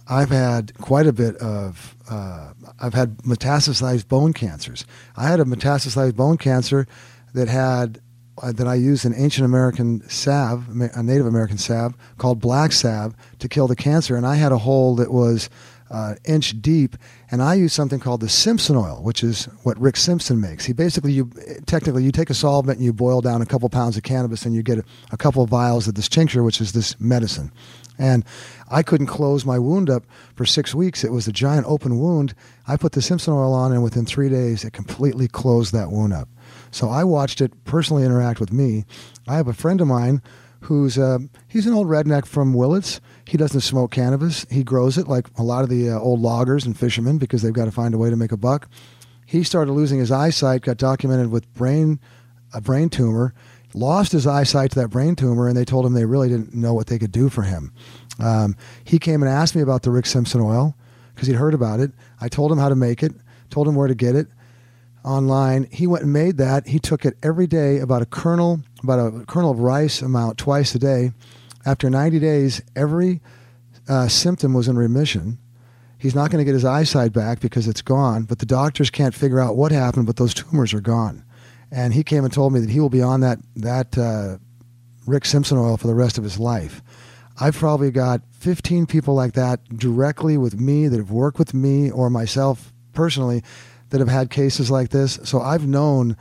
I've 0.07 0.29
had 0.29 0.77
quite 0.77 1.07
a 1.07 1.13
bit 1.13 1.35
of, 1.37 1.95
uh, 2.09 2.53
I've 2.79 2.93
had 2.93 3.17
metastasized 3.19 4.07
bone 4.07 4.33
cancers. 4.33 4.85
I 5.15 5.27
had 5.27 5.39
a 5.39 5.45
metastasized 5.45 6.15
bone 6.15 6.37
cancer 6.37 6.87
that 7.33 7.47
had, 7.47 8.01
uh, 8.41 8.51
that 8.51 8.67
I 8.67 8.75
used 8.75 9.05
an 9.05 9.13
ancient 9.15 9.45
American 9.45 10.07
salve, 10.09 10.67
a 10.69 11.01
Native 11.01 11.25
American 11.25 11.57
salve 11.57 11.95
called 12.17 12.39
black 12.39 12.71
salve 12.71 13.15
to 13.39 13.49
kill 13.49 13.67
the 13.67 13.75
cancer. 13.75 14.15
And 14.15 14.27
I 14.27 14.35
had 14.35 14.51
a 14.51 14.59
hole 14.59 14.95
that 14.97 15.11
was 15.11 15.49
uh, 15.89 16.15
inch 16.25 16.61
deep, 16.61 16.95
and 17.29 17.41
I 17.41 17.53
use 17.53 17.73
something 17.73 17.99
called 17.99 18.21
the 18.21 18.29
Simpson 18.29 18.75
oil, 18.75 19.01
which 19.03 19.23
is 19.23 19.45
what 19.63 19.79
Rick 19.79 19.97
Simpson 19.97 20.41
makes. 20.41 20.65
He 20.65 20.73
basically, 20.73 21.13
you 21.13 21.29
technically, 21.65 22.03
you 22.03 22.11
take 22.11 22.29
a 22.29 22.33
solvent 22.33 22.77
and 22.77 22.85
you 22.85 22.93
boil 22.93 23.21
down 23.21 23.41
a 23.41 23.45
couple 23.45 23.69
pounds 23.69 23.97
of 23.97 24.03
cannabis, 24.03 24.45
and 24.45 24.55
you 24.55 24.63
get 24.63 24.79
a, 24.79 24.83
a 25.11 25.17
couple 25.17 25.43
of 25.43 25.49
vials 25.49 25.87
of 25.87 25.95
this 25.95 26.09
tincture, 26.09 26.43
which 26.43 26.59
is 26.59 26.73
this 26.73 26.99
medicine. 26.99 27.51
And 27.97 28.25
I 28.69 28.83
couldn't 28.83 29.07
close 29.07 29.45
my 29.45 29.57
wound 29.57 29.89
up 29.89 30.05
for 30.35 30.45
six 30.45 30.75
weeks. 30.75 31.03
It 31.03 31.11
was 31.11 31.27
a 31.27 31.31
giant 31.31 31.65
open 31.67 31.97
wound. 31.97 32.33
I 32.67 32.75
put 32.77 32.91
the 32.91 33.01
Simpson 33.01 33.33
oil 33.33 33.53
on, 33.53 33.71
and 33.71 33.83
within 33.83 34.05
three 34.05 34.27
days, 34.27 34.65
it 34.65 34.73
completely 34.73 35.27
closed 35.27 35.71
that 35.73 35.91
wound 35.91 36.13
up. 36.13 36.27
So 36.71 36.89
I 36.89 37.03
watched 37.03 37.41
it 37.41 37.63
personally 37.63 38.03
interact 38.03 38.39
with 38.39 38.51
me. 38.51 38.85
I 39.27 39.35
have 39.35 39.47
a 39.47 39.53
friend 39.53 39.79
of 39.79 39.87
mine 39.87 40.21
who's 40.61 40.97
uh, 40.97 41.19
he's 41.47 41.67
an 41.67 41.73
old 41.73 41.87
redneck 41.87 42.25
from 42.25 42.53
Willits. 42.53 42.99
He 43.27 43.37
doesn't 43.37 43.61
smoke 43.61 43.91
cannabis. 43.91 44.45
He 44.51 44.63
grows 44.63 44.97
it 44.97 45.07
like 45.07 45.27
a 45.37 45.43
lot 45.43 45.63
of 45.63 45.69
the 45.69 45.89
uh, 45.89 45.99
old 45.99 46.21
loggers 46.21 46.65
and 46.65 46.77
fishermen 46.77 47.17
because 47.17 47.41
they've 47.41 47.53
got 47.53 47.65
to 47.65 47.71
find 47.71 47.93
a 47.93 47.97
way 47.97 48.09
to 48.09 48.15
make 48.15 48.31
a 48.31 48.37
buck. 48.37 48.69
He 49.25 49.43
started 49.43 49.71
losing 49.71 49.99
his 49.99 50.11
eyesight, 50.11 50.61
got 50.61 50.77
documented 50.77 51.31
with 51.31 51.51
brain 51.53 51.99
a 52.53 52.61
brain 52.61 52.89
tumor, 52.89 53.33
lost 53.73 54.11
his 54.13 54.25
eyesight 54.25 54.71
to 54.71 54.79
that 54.79 54.87
brain 54.87 55.15
tumor, 55.15 55.47
and 55.47 55.57
they 55.57 55.65
told 55.65 55.85
him 55.85 55.93
they 55.93 56.05
really 56.05 56.29
didn't 56.29 56.53
know 56.53 56.73
what 56.73 56.87
they 56.87 56.97
could 56.97 57.11
do 57.11 57.29
for 57.29 57.41
him. 57.41 57.73
Um, 58.19 58.55
he 58.83 58.97
came 58.97 59.21
and 59.21 59.29
asked 59.29 59.55
me 59.55 59.61
about 59.61 59.83
the 59.83 59.91
Rick 59.91 60.05
Simpson 60.05 60.41
oil 60.41 60.75
because 61.13 61.27
he'd 61.27 61.35
heard 61.35 61.53
about 61.53 61.79
it. 61.79 61.91
I 62.21 62.29
told 62.29 62.51
him 62.51 62.57
how 62.57 62.69
to 62.69 62.75
make 62.75 63.03
it, 63.03 63.11
told 63.49 63.67
him 63.67 63.75
where 63.75 63.87
to 63.87 63.95
get 63.95 64.15
it 64.15 64.27
online. 65.03 65.67
He 65.71 65.85
went 65.85 66.03
and 66.03 66.13
made 66.13 66.37
that. 66.37 66.67
He 66.67 66.79
took 66.79 67.05
it 67.05 67.17
every 67.21 67.45
day, 67.45 67.79
about 67.79 68.01
a 68.01 68.05
kernel, 68.05 68.61
about 68.81 68.99
a 68.99 69.25
kernel 69.25 69.51
of 69.51 69.59
rice 69.59 70.01
amount 70.01 70.37
twice 70.37 70.73
a 70.75 70.79
day. 70.79 71.11
After 71.65 71.89
90 71.89 72.19
days, 72.19 72.61
every 72.75 73.21
uh, 73.87 74.07
symptom 74.07 74.53
was 74.53 74.67
in 74.67 74.77
remission. 74.77 75.39
He's 75.97 76.15
not 76.15 76.29
going 76.29 76.39
to 76.39 76.45
get 76.45 76.53
his 76.53 76.65
eyesight 76.65 77.13
back 77.13 77.39
because 77.39 77.67
it's 77.67 77.81
gone, 77.81 78.23
but 78.23 78.39
the 78.39 78.45
doctors 78.45 78.89
can't 78.89 79.15
figure 79.15 79.39
out 79.39 79.55
what 79.55 79.71
happened, 79.71 80.05
but 80.05 80.17
those 80.17 80.33
tumors 80.33 80.73
are 80.73 80.81
gone. 80.81 81.23
And 81.71 81.93
he 81.93 82.03
came 82.03 82.23
and 82.23 82.31
told 82.31 82.53
me 82.53 82.59
that 82.59 82.69
he 82.69 82.79
will 82.79 82.89
be 82.89 83.01
on 83.01 83.21
that, 83.21 83.39
that 83.55 83.97
uh, 83.97 84.37
Rick 85.07 85.25
Simpson 85.25 85.57
oil 85.57 85.77
for 85.77 85.87
the 85.87 85.95
rest 85.95 86.17
of 86.17 86.23
his 86.23 86.39
life. 86.39 86.81
I've 87.39 87.55
probably 87.55 87.91
got 87.91 88.21
15 88.31 88.85
people 88.85 89.13
like 89.13 89.33
that 89.33 89.77
directly 89.77 90.37
with 90.37 90.59
me 90.59 90.87
that 90.87 90.97
have 90.97 91.11
worked 91.11 91.39
with 91.39 91.53
me 91.53 91.91
or 91.91 92.09
myself 92.09 92.71
personally 92.93 93.43
that 93.89 93.99
have 93.99 94.07
had 94.07 94.29
cases 94.29 94.71
like 94.71 94.89
this. 94.89 95.19
So 95.23 95.41
I've 95.41 95.67
known 95.67 96.15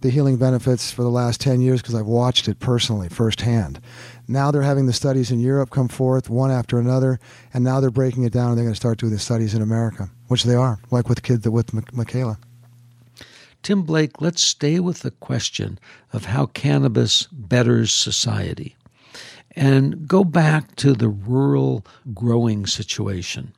the 0.00 0.10
healing 0.10 0.36
benefits 0.36 0.92
for 0.92 1.02
the 1.02 1.10
last 1.10 1.40
10 1.40 1.60
years 1.60 1.80
because 1.80 1.94
I've 1.94 2.06
watched 2.06 2.48
it 2.48 2.60
personally 2.60 3.08
firsthand. 3.08 3.80
Now 4.30 4.50
they're 4.50 4.62
having 4.62 4.84
the 4.84 4.92
studies 4.92 5.30
in 5.30 5.40
Europe 5.40 5.70
come 5.70 5.88
forth 5.88 6.28
one 6.28 6.50
after 6.50 6.78
another, 6.78 7.18
and 7.54 7.64
now 7.64 7.80
they're 7.80 7.90
breaking 7.90 8.24
it 8.24 8.32
down 8.32 8.50
and 8.50 8.58
they're 8.58 8.64
going 8.64 8.74
to 8.74 8.80
start 8.80 8.98
doing 8.98 9.12
the 9.12 9.18
studies 9.18 9.54
in 9.54 9.62
America, 9.62 10.10
which 10.28 10.44
they 10.44 10.54
are, 10.54 10.78
like 10.90 11.08
with 11.08 11.22
kid 11.22 11.46
with 11.46 11.72
Mykayla. 11.72 12.36
Tim 13.62 13.82
Blake, 13.82 14.20
let's 14.20 14.42
stay 14.42 14.78
with 14.78 15.00
the 15.00 15.10
question 15.10 15.78
of 16.12 16.26
how 16.26 16.46
cannabis 16.46 17.26
betters 17.32 17.92
society 17.92 18.76
and 19.56 20.06
go 20.06 20.24
back 20.24 20.76
to 20.76 20.92
the 20.92 21.08
rural 21.08 21.84
growing 22.14 22.66
situation 22.66 23.52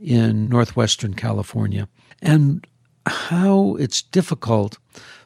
in 0.00 0.48
northwestern 0.48 1.14
California 1.14 1.88
and 2.20 2.66
how 3.06 3.76
it's 3.78 4.02
difficult 4.02 4.78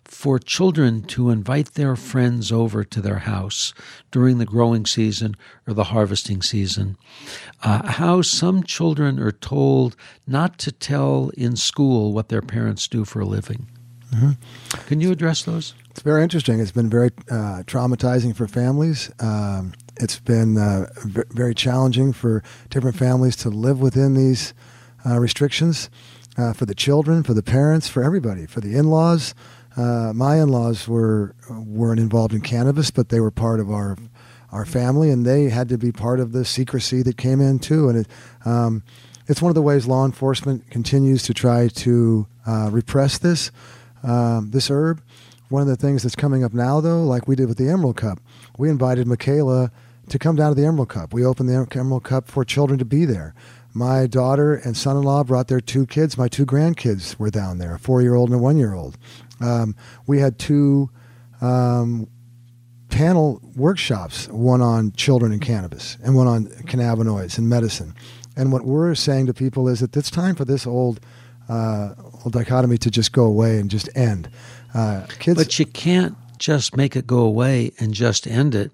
for 0.04 0.38
children 0.38 1.02
to 1.02 1.30
invite 1.30 1.75
their 1.75 1.94
friends 1.94 2.50
over 2.50 2.82
to 2.82 3.00
their 3.00 3.18
house 3.18 3.72
during 4.10 4.38
the 4.38 4.44
growing 4.44 4.84
season 4.84 5.37
or 5.66 5.72
the 5.72 5.84
harvesting 5.84 6.42
season. 6.42 6.96
Uh, 7.62 7.87
how 7.92 8.20
some 8.20 8.64
children 8.64 9.20
are 9.20 9.30
told 9.30 9.94
not 10.26 10.58
to 10.58 10.72
tell 10.72 11.30
in 11.37 11.54
school 11.54 12.12
what 12.12 12.28
their 12.28 12.42
parents 12.42 12.88
do 12.88 13.04
for 13.04 13.20
a 13.20 13.25
living. 13.25 13.68
Mm-hmm. 14.12 14.87
Can 14.88 15.00
you 15.00 15.12
address 15.12 15.44
those? 15.44 15.75
It's 15.90 16.02
very 16.02 16.22
interesting. 16.22 16.58
It's 16.58 16.72
been 16.72 16.90
very 16.90 17.10
uh, 17.30 17.62
traumatizing 17.66 18.34
for 18.34 18.49
families. 18.49 19.10
Um, 19.20 19.72
it's 20.00 20.18
been 20.18 20.58
uh, 20.58 20.87
v- 21.04 21.22
very 21.30 21.54
challenging 21.54 22.12
for 22.12 22.42
different 22.70 22.96
families 22.96 23.37
to 23.37 23.49
live 23.49 23.80
within 23.80 24.14
these 24.14 24.54
uh, 25.06 25.20
restrictions. 25.20 25.88
Uh, 26.40 26.54
for 26.54 26.64
the 26.64 26.75
children, 26.75 27.23
for 27.23 27.35
the 27.35 27.42
parents, 27.42 27.87
for 27.87 28.02
everybody, 28.02 28.47
for 28.47 28.62
the 28.62 28.75
in-laws, 28.75 29.35
uh, 29.76 30.11
my 30.14 30.40
in-laws 30.40 30.88
were 30.88 31.35
weren't 31.50 32.00
involved 32.00 32.32
in 32.32 32.40
cannabis, 32.40 32.90
but 32.90 33.11
they 33.11 33.20
were 33.20 33.30
part 33.30 33.61
of 33.61 33.70
our 33.70 33.99
our 34.50 34.64
family, 34.64 35.11
and 35.11 35.26
they 35.26 35.50
had 35.50 35.68
to 35.68 35.76
be 35.76 35.92
part 35.92 36.18
of 36.18 36.32
the 36.32 36.47
secrecy 36.47 37.02
that 37.02 37.18
came 37.18 37.42
in 37.42 37.59
too. 37.59 37.90
And 37.90 37.99
it, 37.99 38.09
um, 38.47 38.82
it's 39.26 39.42
one 39.42 39.50
of 39.50 39.54
the 39.54 39.61
ways 39.61 39.87
law 39.87 40.06
enforcement 40.06 40.70
continues 40.70 41.23
to 41.25 41.35
try 41.35 41.68
to 41.68 42.26
uh, 42.47 42.70
repress 42.73 43.18
this 43.18 43.50
um, 44.02 44.50
this 44.50 44.70
herb. 44.70 45.02
One 45.50 45.61
of 45.61 45.68
the 45.68 45.76
things 45.76 46.04
that's 46.04 46.16
coming 46.16 46.42
up 46.42 46.54
now, 46.54 46.80
though, 46.80 47.04
like 47.04 47.28
we 47.28 47.37
did 47.37 47.49
with 47.49 47.59
the 47.59 47.68
Emerald 47.68 47.99
Cup, 47.99 48.18
we 48.56 48.70
invited 48.70 49.06
Mykayla 49.06 49.70
to 50.09 50.18
come 50.18 50.37
down 50.37 50.54
to 50.54 50.61
the 50.61 50.66
Emerald 50.66 50.88
Cup. 50.88 51.12
We 51.12 51.23
opened 51.23 51.50
the 51.50 51.68
Emerald 51.75 52.04
Cup 52.04 52.28
for 52.28 52.47
children 52.47 52.78
to 52.78 52.87
be 52.87 53.04
there. 53.04 53.35
My 53.73 54.07
daughter 54.07 54.55
and 54.55 54.77
son-in-law 54.77 55.25
brought 55.25 55.49
their 55.49 55.61
two 55.61 55.87
kids. 55.87 56.19
My 56.19 56.29
two 56.29 56.45
grandkids 56.45 57.19
were 57.19 57.31
down 57.31 57.59
there, 57.59 57.75
a 57.75 57.79
four-year-old 57.79 58.31
and 58.31 58.39
a 58.39 58.43
one-year-old. 58.43 58.99
Um, 59.41 59.77
we 60.07 60.19
had 60.19 60.39
two 60.39 60.91
um, 61.41 62.09
panel 62.89 63.41
workshops, 63.57 64.29
one 64.29 64.61
on 64.61 64.93
children 64.93 65.33
and 65.33 65.41
cannabis 65.41 65.97
and 66.03 66.15
one 66.15 66.27
on 66.27 66.47
cannabinoids 66.47 67.39
and 67.39 67.49
medicine. 67.49 67.95
And 68.37 68.53
what 68.53 68.65
we're 68.65 68.95
saying 68.95 69.27
to 69.27 69.35
people 69.35 69.69
is 69.69 69.81
that 69.81 69.97
it's 69.97 70.11
time 70.11 70.35
for 70.35 70.45
this 70.45 70.67
old, 70.67 71.00
uh, 71.49 71.95
old 72.25 72.33
dichotomy 72.33 72.79
to 72.79 72.91
just 72.91 73.12
go 73.12 73.25
away 73.25 73.59
and 73.59 73.71
just 73.71 73.89
end. 73.97 74.29
Uh, 74.75 75.07
kids, 75.19 75.37
but 75.37 75.59
you 75.59 75.67
can't 75.67 76.17
just 76.40 76.76
make 76.76 76.97
it 76.97 77.06
go 77.06 77.20
away 77.20 77.70
and 77.78 77.94
just 77.94 78.26
end 78.26 78.56
it. 78.56 78.73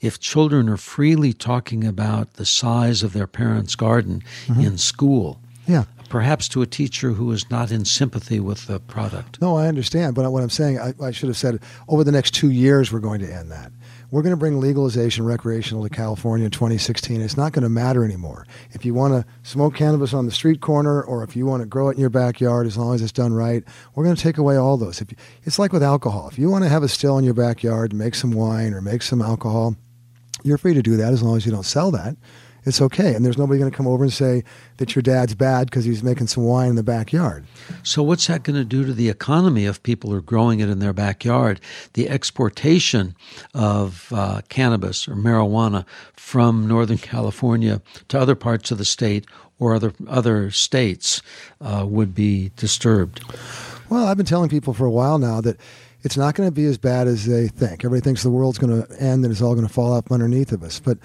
If 0.00 0.18
children 0.18 0.68
are 0.68 0.76
freely 0.76 1.32
talking 1.32 1.84
about 1.84 2.32
the 2.32 2.44
size 2.44 3.04
of 3.04 3.12
their 3.12 3.28
parents' 3.28 3.76
garden 3.76 4.24
mm-hmm. 4.46 4.62
in 4.62 4.78
school, 4.78 5.38
yeah 5.68 5.84
perhaps 6.12 6.46
to 6.46 6.60
a 6.60 6.66
teacher 6.66 7.12
who 7.12 7.32
is 7.32 7.50
not 7.50 7.72
in 7.72 7.86
sympathy 7.86 8.38
with 8.38 8.66
the 8.66 8.78
product. 8.78 9.40
No, 9.40 9.56
I 9.56 9.66
understand. 9.66 10.14
But 10.14 10.30
what 10.30 10.42
I'm 10.42 10.50
saying, 10.50 10.78
I, 10.78 10.92
I 11.02 11.10
should 11.10 11.30
have 11.30 11.38
said 11.38 11.58
over 11.88 12.04
the 12.04 12.12
next 12.12 12.32
two 12.32 12.50
years, 12.50 12.92
we're 12.92 13.00
going 13.00 13.20
to 13.20 13.32
end 13.32 13.50
that. 13.50 13.72
We're 14.12 14.20
going 14.20 14.34
to 14.34 14.36
bring 14.36 14.60
legalization 14.60 15.24
recreational 15.24 15.84
to 15.84 15.88
California 15.88 16.44
in 16.44 16.50
2016. 16.50 17.22
It's 17.22 17.38
not 17.38 17.52
going 17.52 17.62
to 17.62 17.70
matter 17.70 18.04
anymore. 18.04 18.46
If 18.72 18.84
you 18.84 18.92
want 18.92 19.14
to 19.14 19.24
smoke 19.42 19.74
cannabis 19.74 20.12
on 20.12 20.26
the 20.26 20.30
street 20.30 20.60
corner 20.60 21.02
or 21.02 21.24
if 21.24 21.34
you 21.34 21.46
want 21.46 21.62
to 21.62 21.66
grow 21.66 21.88
it 21.88 21.92
in 21.92 22.00
your 22.00 22.10
backyard, 22.10 22.66
as 22.66 22.76
long 22.76 22.94
as 22.94 23.00
it's 23.00 23.10
done 23.10 23.32
right, 23.32 23.64
we're 23.94 24.04
going 24.04 24.14
to 24.14 24.22
take 24.22 24.36
away 24.36 24.56
all 24.56 24.76
those. 24.76 25.00
You, 25.00 25.06
it's 25.44 25.58
like 25.58 25.72
with 25.72 25.82
alcohol. 25.82 26.28
If 26.28 26.38
you 26.38 26.50
want 26.50 26.62
to 26.62 26.68
have 26.68 26.82
a 26.82 26.88
still 26.88 27.16
in 27.16 27.24
your 27.24 27.32
backyard, 27.32 27.94
make 27.94 28.14
some 28.14 28.32
wine 28.32 28.74
or 28.74 28.82
make 28.82 29.00
some 29.00 29.22
alcohol, 29.22 29.76
you're 30.42 30.58
free 30.58 30.74
to 30.74 30.82
do 30.82 30.98
that 30.98 31.14
as 31.14 31.22
long 31.22 31.38
as 31.38 31.46
you 31.46 31.52
don't 31.52 31.62
sell 31.62 31.90
that 31.92 32.14
it's 32.64 32.80
okay. 32.80 33.14
And 33.14 33.24
there's 33.24 33.38
nobody 33.38 33.58
going 33.58 33.70
to 33.70 33.76
come 33.76 33.86
over 33.86 34.04
and 34.04 34.12
say 34.12 34.44
that 34.76 34.94
your 34.94 35.02
dad's 35.02 35.34
bad 35.34 35.68
because 35.68 35.84
he's 35.84 36.02
making 36.02 36.28
some 36.28 36.44
wine 36.44 36.70
in 36.70 36.76
the 36.76 36.82
backyard. 36.82 37.44
So, 37.82 38.02
what's 38.02 38.26
that 38.28 38.42
going 38.42 38.56
to 38.56 38.64
do 38.64 38.84
to 38.84 38.92
the 38.92 39.08
economy 39.08 39.66
if 39.66 39.82
people 39.82 40.12
are 40.14 40.20
growing 40.20 40.60
it 40.60 40.68
in 40.68 40.78
their 40.78 40.92
backyard? 40.92 41.60
The 41.94 42.08
exportation 42.08 43.16
of 43.54 44.12
uh, 44.12 44.42
cannabis 44.48 45.08
or 45.08 45.14
marijuana 45.14 45.84
from 46.14 46.66
Northern 46.66 46.98
California 46.98 47.82
to 48.08 48.18
other 48.18 48.34
parts 48.34 48.70
of 48.70 48.78
the 48.78 48.84
state 48.84 49.26
or 49.58 49.74
other 49.74 49.92
other 50.08 50.50
states 50.50 51.22
uh, 51.60 51.84
would 51.88 52.14
be 52.14 52.50
disturbed. 52.56 53.22
Well, 53.88 54.06
I've 54.06 54.16
been 54.16 54.26
telling 54.26 54.48
people 54.48 54.72
for 54.72 54.86
a 54.86 54.90
while 54.90 55.18
now 55.18 55.40
that 55.40 55.58
it's 56.02 56.16
not 56.16 56.34
going 56.34 56.48
to 56.48 56.54
be 56.54 56.64
as 56.64 56.78
bad 56.78 57.06
as 57.06 57.26
they 57.26 57.48
think. 57.48 57.84
Everybody 57.84 58.00
thinks 58.00 58.22
the 58.22 58.30
world's 58.30 58.58
going 58.58 58.82
to 58.82 59.00
end 59.00 59.24
and 59.24 59.30
it's 59.32 59.42
all 59.42 59.54
going 59.54 59.66
to 59.66 59.72
fall 59.72 59.94
up 59.94 60.10
underneath 60.10 60.52
of 60.52 60.62
us. 60.62 60.80
But 60.80 60.98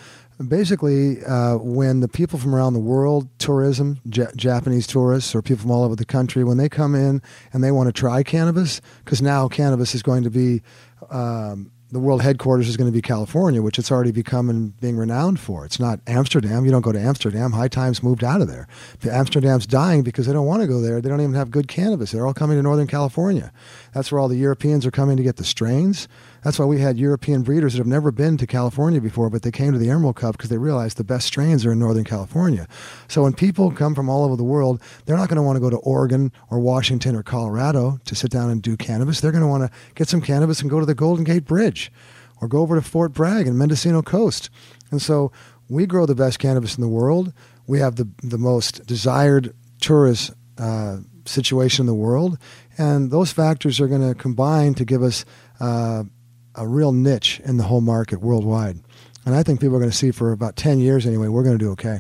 basically, 0.46 1.24
uh, 1.24 1.58
when 1.58 2.00
the 2.00 2.08
people 2.08 2.38
from 2.38 2.54
around 2.54 2.74
the 2.74 2.80
world, 2.80 3.28
tourism, 3.40 4.00
J- 4.08 4.28
Japanese 4.36 4.86
tourists, 4.86 5.34
or 5.34 5.42
people 5.42 5.64
from 5.64 5.72
all 5.72 5.84
over 5.84 5.96
the 5.96 6.06
country, 6.06 6.44
when 6.44 6.58
they 6.58 6.70
come 6.70 6.96
in 6.96 7.22
and 7.54 7.64
they 7.64 7.72
want 7.72 7.88
to 7.88 7.94
try 7.94 8.24
cannabis, 8.24 8.82
because 9.04 9.22
now 9.22 9.48
cannabis 9.48 9.96
is 9.96 10.04
going 10.04 10.24
to 10.24 10.30
be 10.30 10.62
um, 11.10 11.72
the 11.90 12.00
world 12.00 12.22
headquarters 12.22 12.68
is 12.68 12.76
going 12.76 12.92
to 12.92 12.96
be 12.96 13.02
California, 13.02 13.62
which 13.62 13.80
it's 13.80 13.92
already 13.92 14.12
become 14.12 14.50
and 14.50 14.78
being 14.82 14.98
renowned 14.98 15.40
for. 15.40 15.64
It's 15.66 15.80
not 15.80 16.02
Amsterdam. 16.06 16.66
You 16.66 16.72
don't 16.72 16.82
go 16.82 16.92
to 16.92 17.00
Amsterdam. 17.00 17.54
High 17.54 17.70
Times 17.70 18.04
moved 18.04 18.24
out 18.24 18.42
of 18.42 18.48
there. 18.48 18.68
Amsterdam's 19.10 19.66
dying 19.66 20.04
because 20.04 20.28
they 20.28 20.34
don't 20.34 20.46
want 20.46 20.62
to 20.62 20.68
go 20.68 20.82
there. 20.82 21.00
They 21.00 21.08
don't 21.08 21.22
even 21.22 21.36
have 21.36 21.50
good 21.50 21.70
cannabis. 21.70 22.12
They're 22.12 22.28
all 22.28 22.34
coming 22.34 22.58
to 22.58 22.64
Northern 22.64 22.88
California. 22.88 23.54
That's 23.94 24.12
where 24.12 24.20
all 24.20 24.28
the 24.28 24.38
Europeans 24.38 24.86
are 24.86 24.92
coming 24.92 25.16
to 25.16 25.24
get 25.24 25.38
the 25.38 25.46
strains. 25.46 26.10
That's 26.44 26.60
why 26.60 26.66
we 26.66 26.80
had 26.80 26.98
European 26.98 27.42
breeders 27.42 27.74
that 27.74 27.80
have 27.80 27.88
never 27.88 28.12
been 28.12 28.38
to 28.38 28.48
California 28.48 29.02
before, 29.02 29.30
but 29.30 29.42
they 29.42 29.52
came 29.52 29.74
to 29.74 29.80
the 29.80 29.90
Emerald 29.90 30.16
Cup 30.16 30.38
because 30.38 30.50
they 30.50 30.58
realized 30.58 30.98
the 30.98 31.04
best 31.04 31.28
strains 31.28 31.66
are 31.66 31.72
in 31.72 31.80
Northern 31.80 32.04
California. 32.04 32.68
So 33.08 33.24
when 33.24 33.34
people 33.34 33.72
come 33.72 33.96
from 33.96 34.10
all 34.10 34.24
over 34.24 34.36
the 34.36 34.44
world, 34.44 34.82
they're 35.06 35.18
not 35.18 35.30
going 35.30 35.38
to 35.38 35.42
want 35.42 35.56
to 35.56 35.62
go 35.62 35.70
to 35.70 35.78
Oregon 35.78 36.32
or 36.50 36.60
Washington 36.60 37.16
or 37.16 37.24
Colorado 37.24 38.00
to 38.06 38.16
sit 38.16 38.32
down 38.32 38.50
and 38.50 38.62
do 38.62 38.78
cannabis. 38.78 39.22
They're 39.22 39.32
going 39.32 39.44
to 39.44 39.48
want 39.48 39.64
to 39.64 39.78
get 39.96 40.08
some 40.08 40.22
cannabis 40.22 40.62
and 40.62 40.70
go 40.70 40.80
to 40.80 40.86
the 40.86 40.96
Golden 40.96 41.24
Gate 41.24 41.46
Bridge 41.46 41.92
or 42.40 42.48
go 42.48 42.60
over 42.60 42.76
to 42.76 42.82
Fort 42.82 43.14
Bragg 43.14 43.48
and 43.48 43.58
Mendocino 43.58 44.02
Coast. 44.02 44.50
And 44.92 45.02
so 45.02 45.32
we 45.70 45.86
grow 45.86 46.06
the 46.06 46.16
best 46.16 46.40
cannabis 46.40 46.76
in 46.76 46.82
the 46.82 46.88
world. 46.88 47.34
We 47.66 47.80
have 47.80 47.96
the, 47.96 48.08
the 48.24 48.38
most 48.38 48.86
desired 48.86 49.54
tourist 49.82 50.32
uh, 50.58 50.98
situation 51.26 51.84
in 51.84 51.88
the 51.88 51.94
world. 51.94 52.38
And 52.78 53.12
those 53.12 53.32
factors 53.32 53.80
are 53.80 53.88
going 53.88 54.08
to 54.08 54.16
combine 54.16 54.76
to 54.76 54.86
give 54.86 55.04
us 55.04 55.26
uh, 55.60 56.04
a 56.58 56.68
real 56.68 56.92
niche 56.92 57.40
in 57.46 57.58
the 57.58 57.64
whole 57.64 57.82
market 57.82 58.20
worldwide. 58.20 58.80
And 59.26 59.36
I 59.36 59.44
think 59.44 59.62
people 59.62 59.76
are 59.76 59.80
going 59.80 59.92
to 59.92 59.98
see 59.98 60.12
for 60.12 60.32
about 60.32 60.56
10 60.56 60.80
years 60.80 61.06
anyway, 61.06 61.28
we're 61.28 61.44
going 61.44 61.58
to 61.58 61.64
do 61.64 61.72
okay. 61.72 62.00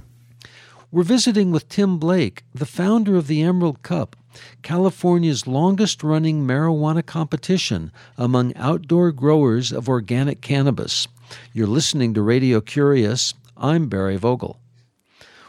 We're 0.91 1.03
visiting 1.03 1.51
with 1.51 1.69
Tim 1.69 1.99
Blake, 1.99 2.43
the 2.53 2.65
founder 2.65 3.15
of 3.15 3.27
the 3.27 3.41
Emerald 3.41 3.83
Cup, 3.83 4.15
California's 4.61 5.45
longest 5.45 6.03
running 6.03 6.47
marijuana 6.47 7.05
competition 7.05 7.91
among 8.17 8.55
outdoor 8.55 9.11
growers 9.11 9.71
of 9.71 9.89
organic 9.89 10.41
cannabis. 10.41 11.07
You're 11.53 11.67
listening 11.67 12.13
to 12.13 12.21
Radio 12.21 12.61
Curious. 12.61 13.33
I'm 13.57 13.89
Barry 13.89 14.17
Vogel. 14.17 14.59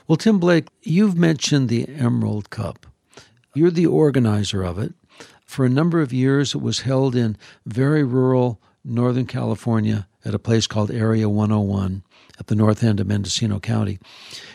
Well, 0.06 0.16
Tim 0.16 0.38
Blake, 0.38 0.68
you've 0.82 1.16
mentioned 1.16 1.68
the 1.68 1.88
Emerald 1.88 2.50
Cup. 2.50 2.86
You're 3.54 3.70
the 3.70 3.86
organizer 3.86 4.62
of 4.62 4.78
it. 4.78 4.94
For 5.44 5.64
a 5.64 5.70
number 5.70 6.00
of 6.00 6.12
years, 6.12 6.54
it 6.54 6.60
was 6.60 6.80
held 6.80 7.14
in 7.14 7.36
very 7.64 8.02
rural 8.02 8.60
Northern 8.84 9.26
California 9.26 10.08
at 10.24 10.34
a 10.34 10.38
place 10.38 10.66
called 10.66 10.90
Area 10.90 11.28
101 11.28 12.02
at 12.38 12.46
the 12.46 12.54
north 12.54 12.84
end 12.84 13.00
of 13.00 13.06
Mendocino 13.06 13.58
County. 13.60 13.98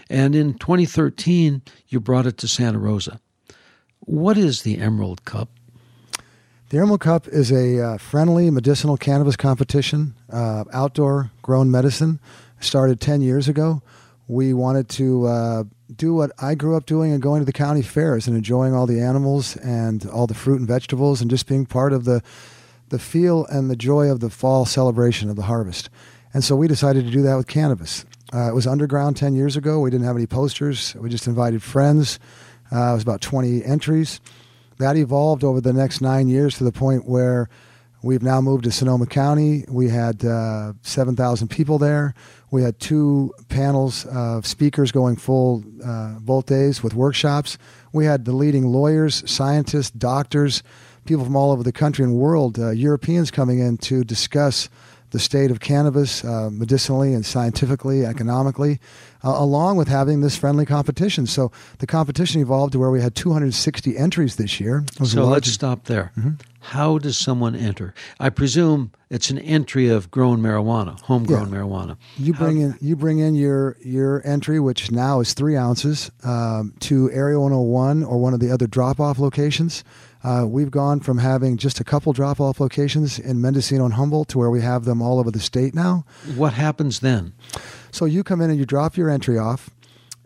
And 0.09 0.35
in 0.35 0.53
2013, 0.55 1.61
you 1.87 1.99
brought 1.99 2.25
it 2.25 2.37
to 2.39 2.47
Santa 2.47 2.79
Rosa. 2.79 3.19
What 3.99 4.37
is 4.37 4.63
the 4.63 4.79
Emerald 4.79 5.25
Cup? 5.25 5.49
The 6.69 6.79
Emerald 6.79 7.01
Cup 7.01 7.27
is 7.27 7.51
a 7.51 7.79
uh, 7.79 7.97
friendly 7.97 8.49
medicinal 8.49 8.97
cannabis 8.97 9.35
competition, 9.35 10.15
uh, 10.31 10.63
outdoor 10.73 11.31
grown 11.41 11.69
medicine. 11.69 12.19
Started 12.59 12.99
10 12.99 13.21
years 13.21 13.47
ago. 13.47 13.81
We 14.27 14.53
wanted 14.53 14.89
to 14.89 15.27
uh, 15.27 15.63
do 15.95 16.13
what 16.13 16.31
I 16.41 16.55
grew 16.55 16.75
up 16.75 16.85
doing 16.85 17.11
and 17.11 17.21
going 17.21 17.41
to 17.41 17.45
the 17.45 17.53
county 17.53 17.81
fairs 17.81 18.27
and 18.27 18.35
enjoying 18.35 18.73
all 18.73 18.87
the 18.87 19.01
animals 19.01 19.57
and 19.57 20.05
all 20.07 20.27
the 20.27 20.33
fruit 20.33 20.59
and 20.59 20.67
vegetables 20.67 21.21
and 21.21 21.29
just 21.29 21.47
being 21.47 21.65
part 21.65 21.93
of 21.93 22.05
the 22.05 22.23
the 22.89 22.99
feel 22.99 23.45
and 23.47 23.69
the 23.69 23.75
joy 23.75 24.07
of 24.07 24.19
the 24.19 24.29
fall 24.29 24.65
celebration 24.65 25.29
of 25.29 25.35
the 25.35 25.43
harvest. 25.43 25.89
And 26.33 26.43
so 26.43 26.55
we 26.55 26.67
decided 26.67 27.05
to 27.05 27.11
do 27.11 27.21
that 27.23 27.35
with 27.35 27.47
cannabis. 27.47 28.05
Uh, 28.33 28.49
it 28.49 28.55
was 28.55 28.65
underground 28.65 29.15
10 29.15 29.35
years 29.35 29.55
ago. 29.55 29.79
We 29.79 29.91
didn't 29.91 30.07
have 30.07 30.15
any 30.15 30.25
posters. 30.25 30.95
We 30.95 31.09
just 31.09 31.27
invited 31.27 31.61
friends. 31.61 32.19
Uh, 32.71 32.91
it 32.91 32.93
was 32.93 33.03
about 33.03 33.21
20 33.21 33.63
entries. 33.63 34.19
That 34.79 34.97
evolved 34.97 35.43
over 35.43 35.61
the 35.61 35.73
next 35.73 36.01
nine 36.01 36.27
years 36.27 36.57
to 36.57 36.63
the 36.63 36.71
point 36.71 37.07
where 37.07 37.47
we've 38.01 38.23
now 38.23 38.41
moved 38.41 38.63
to 38.63 38.71
Sonoma 38.71 39.05
County. 39.05 39.65
We 39.69 39.89
had 39.89 40.25
uh, 40.25 40.73
7,000 40.81 41.47
people 41.49 41.77
there. 41.77 42.15
We 42.49 42.63
had 42.63 42.79
two 42.79 43.33
panels 43.49 44.05
of 44.07 44.47
speakers 44.47 44.91
going 44.91 45.15
full 45.15 45.63
uh, 45.85 46.41
days 46.41 46.81
with 46.81 46.95
workshops. 46.95 47.59
We 47.91 48.05
had 48.05 48.25
the 48.25 48.33
leading 48.33 48.65
lawyers, 48.65 49.29
scientists, 49.29 49.91
doctors, 49.91 50.63
people 51.05 51.23
from 51.23 51.35
all 51.35 51.51
over 51.51 51.63
the 51.63 51.71
country 51.71 52.03
and 52.03 52.15
world, 52.15 52.59
uh, 52.59 52.69
Europeans 52.71 53.31
coming 53.31 53.59
in 53.59 53.77
to 53.79 54.03
discuss 54.03 54.69
the 55.13 55.19
state 55.19 55.51
of 55.51 55.59
cannabis 55.59 56.25
uh, 56.25 56.49
medicinally 56.51 57.13
and 57.13 57.23
scientifically, 57.23 58.03
economically, 58.03 58.79
uh, 59.23 59.29
along 59.29 59.77
with 59.77 59.87
having 59.87 60.21
this 60.21 60.35
friendly 60.35 60.65
competition. 60.65 61.27
So 61.27 61.51
the 61.77 61.85
competition 61.85 62.41
evolved 62.41 62.73
to 62.73 62.79
where 62.79 62.89
we 62.89 62.99
had 62.99 63.13
260 63.13 63.95
entries 63.95 64.37
this 64.37 64.59
year. 64.59 64.83
So 65.03 65.25
let's 65.25 65.51
stop 65.51 65.85
there. 65.85 66.11
Mm-hmm. 66.17 66.31
How 66.61 66.97
does 66.97 67.17
someone 67.17 67.55
enter? 67.55 67.93
I 68.19 68.29
presume 68.29 68.91
it's 69.09 69.29
an 69.29 69.37
entry 69.37 69.89
of 69.89 70.09
grown 70.09 70.39
marijuana, 70.39 70.99
homegrown 71.01 71.51
yeah. 71.51 71.59
marijuana. 71.59 71.97
You 72.15 72.33
bring 72.33 72.61
How, 72.61 72.67
in 72.67 72.77
you 72.81 72.95
bring 72.95 73.19
in 73.19 73.35
your 73.35 73.77
your 73.83 74.25
entry, 74.25 74.61
which 74.61 74.89
now 74.89 75.19
is 75.19 75.33
three 75.33 75.57
ounces, 75.57 76.09
um, 76.23 76.73
to 76.79 77.11
Area 77.11 77.37
101 77.37 78.03
or 78.03 78.17
one 78.17 78.33
of 78.33 78.39
the 78.39 78.49
other 78.49 78.65
drop 78.65 79.01
off 79.01 79.19
locations. 79.19 79.83
Uh, 80.23 80.45
we've 80.47 80.71
gone 80.71 81.01
from 81.01 81.17
having 81.17 81.57
just 81.57 81.79
a 81.79 81.83
couple 81.83 82.13
drop 82.13 82.39
off 82.39 82.59
locations 82.59 83.19
in 83.19 83.41
Mendocino 83.41 83.83
and 83.83 83.93
Humboldt 83.93 84.29
to 84.29 84.37
where 84.37 84.49
we 84.49 84.61
have 84.61 84.85
them 84.85 85.01
all 85.01 85.19
over 85.19 85.31
the 85.31 85.39
state 85.39 85.75
now. 85.75 86.05
What 86.35 86.53
happens 86.53 87.01
then? 87.01 87.33
So 87.91 88.05
you 88.05 88.23
come 88.23 88.39
in 88.41 88.49
and 88.49 88.57
you 88.57 88.65
drop 88.65 88.95
your 88.95 89.09
entry 89.09 89.37
off, 89.37 89.69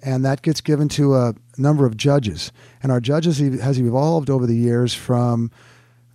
and 0.03 0.23
that 0.23 0.43
gets 0.43 0.61
given 0.61 0.87
to 0.89 1.15
a 1.15 1.33
number 1.57 1.85
of 1.85 1.97
judges. 1.97 2.51
And 2.83 2.91
our 2.91 2.99
judges 2.99 3.39
has 3.39 3.79
evolved 3.79 4.29
over 4.29 4.45
the 4.45 4.55
years 4.55 4.93
from 4.93 5.49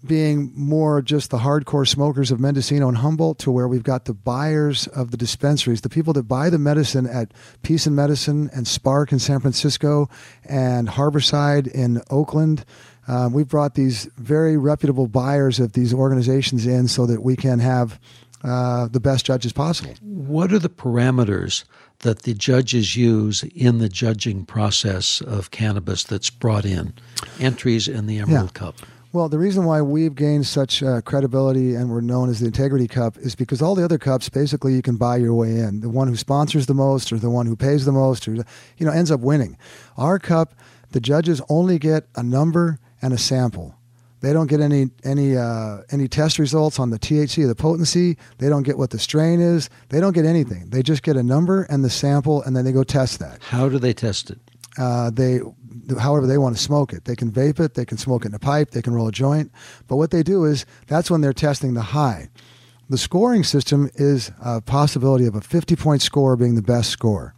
being 0.04 0.52
more 0.54 1.00
just 1.00 1.30
the 1.30 1.38
hardcore 1.38 1.86
smokers 1.86 2.30
of 2.30 2.40
Mendocino 2.40 2.88
and 2.88 2.98
Humboldt 2.98 3.38
to 3.40 3.50
where 3.50 3.68
we've 3.68 3.84
got 3.84 4.04
the 4.04 4.14
buyers 4.14 4.88
of 4.88 5.10
the 5.10 5.16
dispensaries, 5.16 5.82
the 5.82 5.88
people 5.88 6.12
that 6.14 6.24
buy 6.24 6.50
the 6.50 6.58
medicine 6.58 7.06
at 7.06 7.32
Peace 7.62 7.86
in 7.86 7.94
Medicine 7.94 8.50
and 8.52 8.66
SPARC 8.66 9.12
in 9.12 9.18
San 9.18 9.40
Francisco 9.40 10.08
and 10.44 10.88
Harborside 10.88 11.68
in 11.68 12.02
Oakland. 12.10 12.64
Um, 13.08 13.32
we've 13.32 13.48
brought 13.48 13.74
these 13.74 14.04
very 14.16 14.56
reputable 14.56 15.08
buyers 15.08 15.58
of 15.58 15.72
these 15.72 15.92
organizations 15.92 16.66
in 16.66 16.88
so 16.88 17.06
that 17.06 17.22
we 17.22 17.36
can 17.36 17.58
have 17.58 17.98
uh, 18.44 18.88
the 18.88 19.00
best 19.00 19.26
judges 19.26 19.52
possible. 19.52 19.94
What 20.00 20.52
are 20.52 20.58
the 20.58 20.70
parameters 20.70 21.64
that 22.00 22.22
the 22.22 22.34
judges 22.34 22.96
use 22.96 23.44
in 23.44 23.78
the 23.78 23.88
judging 23.88 24.44
process 24.44 25.20
of 25.20 25.50
cannabis 25.50 26.04
that's 26.04 26.30
brought 26.30 26.64
in? 26.64 26.94
Entries 27.38 27.88
in 27.88 28.06
the 28.06 28.18
Emerald 28.18 28.50
yeah. 28.54 28.58
Cup. 28.58 28.76
Well, 29.12 29.28
the 29.28 29.38
reason 29.38 29.66
why 29.66 29.82
we've 29.82 30.14
gained 30.14 30.46
such 30.46 30.82
uh, 30.82 31.02
credibility 31.02 31.74
and 31.74 31.90
we're 31.90 32.00
known 32.00 32.30
as 32.30 32.40
the 32.40 32.46
Integrity 32.46 32.88
Cup 32.88 33.18
is 33.18 33.34
because 33.34 33.60
all 33.60 33.74
the 33.74 33.84
other 33.84 33.98
cups, 33.98 34.30
basically, 34.30 34.72
you 34.74 34.80
can 34.80 34.96
buy 34.96 35.18
your 35.18 35.34
way 35.34 35.58
in. 35.58 35.80
The 35.80 35.90
one 35.90 36.08
who 36.08 36.16
sponsors 36.16 36.64
the 36.64 36.74
most, 36.74 37.12
or 37.12 37.18
the 37.18 37.28
one 37.28 37.44
who 37.44 37.54
pays 37.54 37.84
the 37.84 37.92
most, 37.92 38.26
or 38.26 38.34
you 38.34 38.86
know, 38.86 38.90
ends 38.90 39.10
up 39.10 39.20
winning. 39.20 39.58
Our 39.98 40.18
cup, 40.18 40.54
the 40.92 41.00
judges 41.00 41.42
only 41.50 41.78
get 41.78 42.06
a 42.16 42.22
number 42.22 42.78
and 43.02 43.12
a 43.12 43.18
sample. 43.18 43.74
They 44.20 44.32
don't 44.32 44.46
get 44.46 44.60
any 44.60 44.90
any 45.02 45.36
uh, 45.36 45.78
any 45.90 46.06
test 46.06 46.38
results 46.38 46.78
on 46.78 46.90
the 46.90 46.98
THC 46.98 47.46
the 47.46 47.56
potency. 47.56 48.16
They 48.38 48.48
don't 48.48 48.62
get 48.62 48.78
what 48.78 48.90
the 48.90 48.98
strain 48.98 49.40
is. 49.40 49.68
They 49.88 50.00
don't 50.00 50.12
get 50.12 50.24
anything. 50.24 50.70
They 50.70 50.82
just 50.82 51.02
get 51.02 51.16
a 51.16 51.22
number 51.24 51.64
and 51.64 51.84
the 51.84 51.90
sample, 51.90 52.40
and 52.42 52.56
then 52.56 52.64
they 52.64 52.72
go 52.72 52.84
test 52.84 53.18
that. 53.18 53.42
How 53.42 53.68
do 53.68 53.80
they 53.80 53.92
test 53.92 54.30
it? 54.30 54.38
Uh, 54.78 55.10
they 55.10 55.40
however 55.98 56.26
they 56.28 56.38
want 56.38 56.56
to 56.56 56.62
smoke 56.62 56.92
it. 56.92 57.04
They 57.04 57.16
can 57.16 57.32
vape 57.32 57.58
it, 57.58 57.74
they 57.74 57.84
can 57.84 57.98
smoke 57.98 58.24
it 58.24 58.28
in 58.28 58.34
a 58.34 58.38
pipe, 58.38 58.70
they 58.70 58.82
can 58.82 58.94
roll 58.94 59.08
a 59.08 59.12
joint. 59.12 59.50
But 59.88 59.96
what 59.96 60.12
they 60.12 60.22
do 60.22 60.44
is 60.44 60.64
that's 60.86 61.10
when 61.10 61.20
they're 61.20 61.32
testing 61.32 61.74
the 61.74 61.82
high. 61.82 62.28
The 62.88 62.98
scoring 62.98 63.42
system 63.42 63.90
is 63.94 64.30
a 64.40 64.60
possibility 64.60 65.26
of 65.26 65.34
a 65.34 65.40
50 65.40 65.76
point 65.76 66.02
score 66.02 66.36
being 66.36 66.54
the 66.54 66.62
best 66.62 66.90
score. 66.90 67.34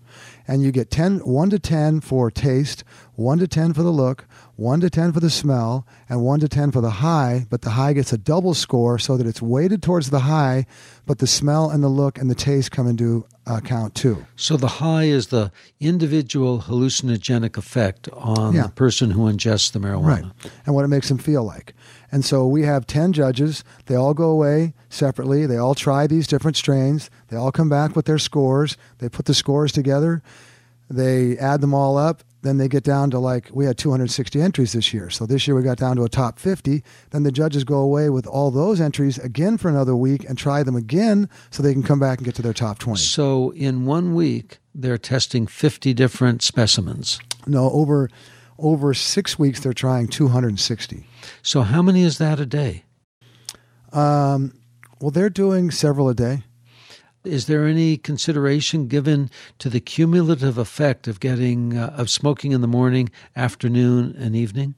And 0.46 0.62
you 0.62 0.72
get 0.72 0.90
10, 0.90 1.20
1 1.20 1.50
to 1.50 1.58
10 1.58 2.00
for 2.00 2.30
taste, 2.30 2.84
1 3.16 3.38
to 3.38 3.48
10 3.48 3.72
for 3.72 3.82
the 3.82 3.90
look, 3.90 4.26
1 4.56 4.80
to 4.80 4.90
10 4.90 5.12
for 5.12 5.20
the 5.20 5.30
smell, 5.30 5.86
and 6.08 6.22
1 6.22 6.40
to 6.40 6.48
10 6.48 6.72
for 6.72 6.80
the 6.80 6.90
high, 6.90 7.46
but 7.48 7.62
the 7.62 7.70
high 7.70 7.92
gets 7.92 8.12
a 8.12 8.18
double 8.18 8.54
score 8.54 8.98
so 8.98 9.16
that 9.16 9.26
it's 9.26 9.42
weighted 9.42 9.82
towards 9.82 10.10
the 10.10 10.20
high, 10.20 10.66
but 11.06 11.18
the 11.18 11.26
smell 11.26 11.70
and 11.70 11.82
the 11.82 11.88
look 11.88 12.18
and 12.18 12.30
the 12.30 12.34
taste 12.34 12.70
come 12.70 12.88
into 12.88 13.26
uh, 13.46 13.56
account 13.56 13.94
too. 13.94 14.24
So 14.36 14.56
the 14.56 14.66
high 14.66 15.04
is 15.04 15.28
the 15.28 15.52
individual 15.80 16.62
hallucinogenic 16.62 17.56
effect 17.56 18.08
on 18.12 18.54
yeah. 18.54 18.64
the 18.64 18.68
person 18.70 19.10
who 19.10 19.30
ingests 19.30 19.70
the 19.70 19.78
marijuana. 19.78 20.32
Right. 20.42 20.52
And 20.66 20.74
what 20.74 20.84
it 20.84 20.88
makes 20.88 21.08
them 21.08 21.18
feel 21.18 21.44
like. 21.44 21.74
And 22.10 22.24
so 22.24 22.46
we 22.46 22.62
have 22.62 22.86
10 22.86 23.12
judges. 23.12 23.64
They 23.86 23.96
all 23.96 24.14
go 24.14 24.30
away 24.30 24.74
separately. 24.88 25.46
They 25.46 25.56
all 25.56 25.74
try 25.74 26.06
these 26.06 26.26
different 26.26 26.56
strains. 26.56 27.10
They 27.28 27.36
all 27.36 27.52
come 27.52 27.68
back 27.68 27.96
with 27.96 28.06
their 28.06 28.18
scores. 28.18 28.76
They 28.98 29.08
put 29.08 29.26
the 29.26 29.34
scores 29.34 29.72
together. 29.72 30.22
They 30.94 31.36
add 31.38 31.60
them 31.60 31.74
all 31.74 31.96
up 31.96 32.22
then 32.44 32.58
they 32.58 32.68
get 32.68 32.84
down 32.84 33.10
to 33.10 33.18
like 33.18 33.48
we 33.52 33.64
had 33.64 33.78
260 33.78 34.40
entries 34.40 34.74
this 34.74 34.92
year. 34.92 35.08
So 35.10 35.26
this 35.26 35.48
year 35.48 35.56
we 35.56 35.62
got 35.62 35.78
down 35.78 35.96
to 35.96 36.04
a 36.04 36.08
top 36.08 36.38
50 36.38 36.84
then 37.10 37.22
the 37.24 37.32
judges 37.32 37.64
go 37.64 37.78
away 37.78 38.10
with 38.10 38.26
all 38.26 38.50
those 38.50 38.80
entries 38.80 39.18
again 39.18 39.56
for 39.56 39.68
another 39.68 39.96
week 39.96 40.24
and 40.28 40.38
try 40.38 40.62
them 40.62 40.76
again 40.76 41.28
so 41.50 41.62
they 41.62 41.72
can 41.72 41.82
come 41.82 41.98
back 41.98 42.18
and 42.18 42.24
get 42.24 42.34
to 42.36 42.42
their 42.42 42.52
top 42.52 42.78
20 42.78 43.00
so 43.00 43.50
in 43.50 43.86
one 43.86 44.14
week 44.14 44.58
they're 44.74 44.98
testing 44.98 45.46
50 45.46 45.94
different 45.94 46.42
specimens. 46.42 47.18
No 47.46 47.70
over 47.70 48.08
over 48.58 48.94
six 48.94 49.38
weeks 49.38 49.60
they're 49.60 49.72
trying 49.72 50.06
260 50.06 51.06
so 51.42 51.62
how 51.62 51.82
many 51.82 52.02
is 52.02 52.18
that 52.18 52.38
a 52.38 52.46
day? 52.46 52.84
Um, 53.92 54.54
well 55.00 55.10
they're 55.10 55.30
doing 55.30 55.70
several 55.70 56.08
a 56.08 56.14
day 56.14 56.44
is 57.24 57.46
there 57.46 57.66
any 57.66 57.96
consideration 57.96 58.86
given 58.86 59.30
to 59.58 59.68
the 59.68 59.80
cumulative 59.80 60.58
effect 60.58 61.08
of 61.08 61.20
getting 61.20 61.76
uh, 61.76 61.94
of 61.96 62.10
smoking 62.10 62.52
in 62.52 62.60
the 62.60 62.68
morning, 62.68 63.10
afternoon, 63.34 64.14
and 64.18 64.36
evening? 64.36 64.74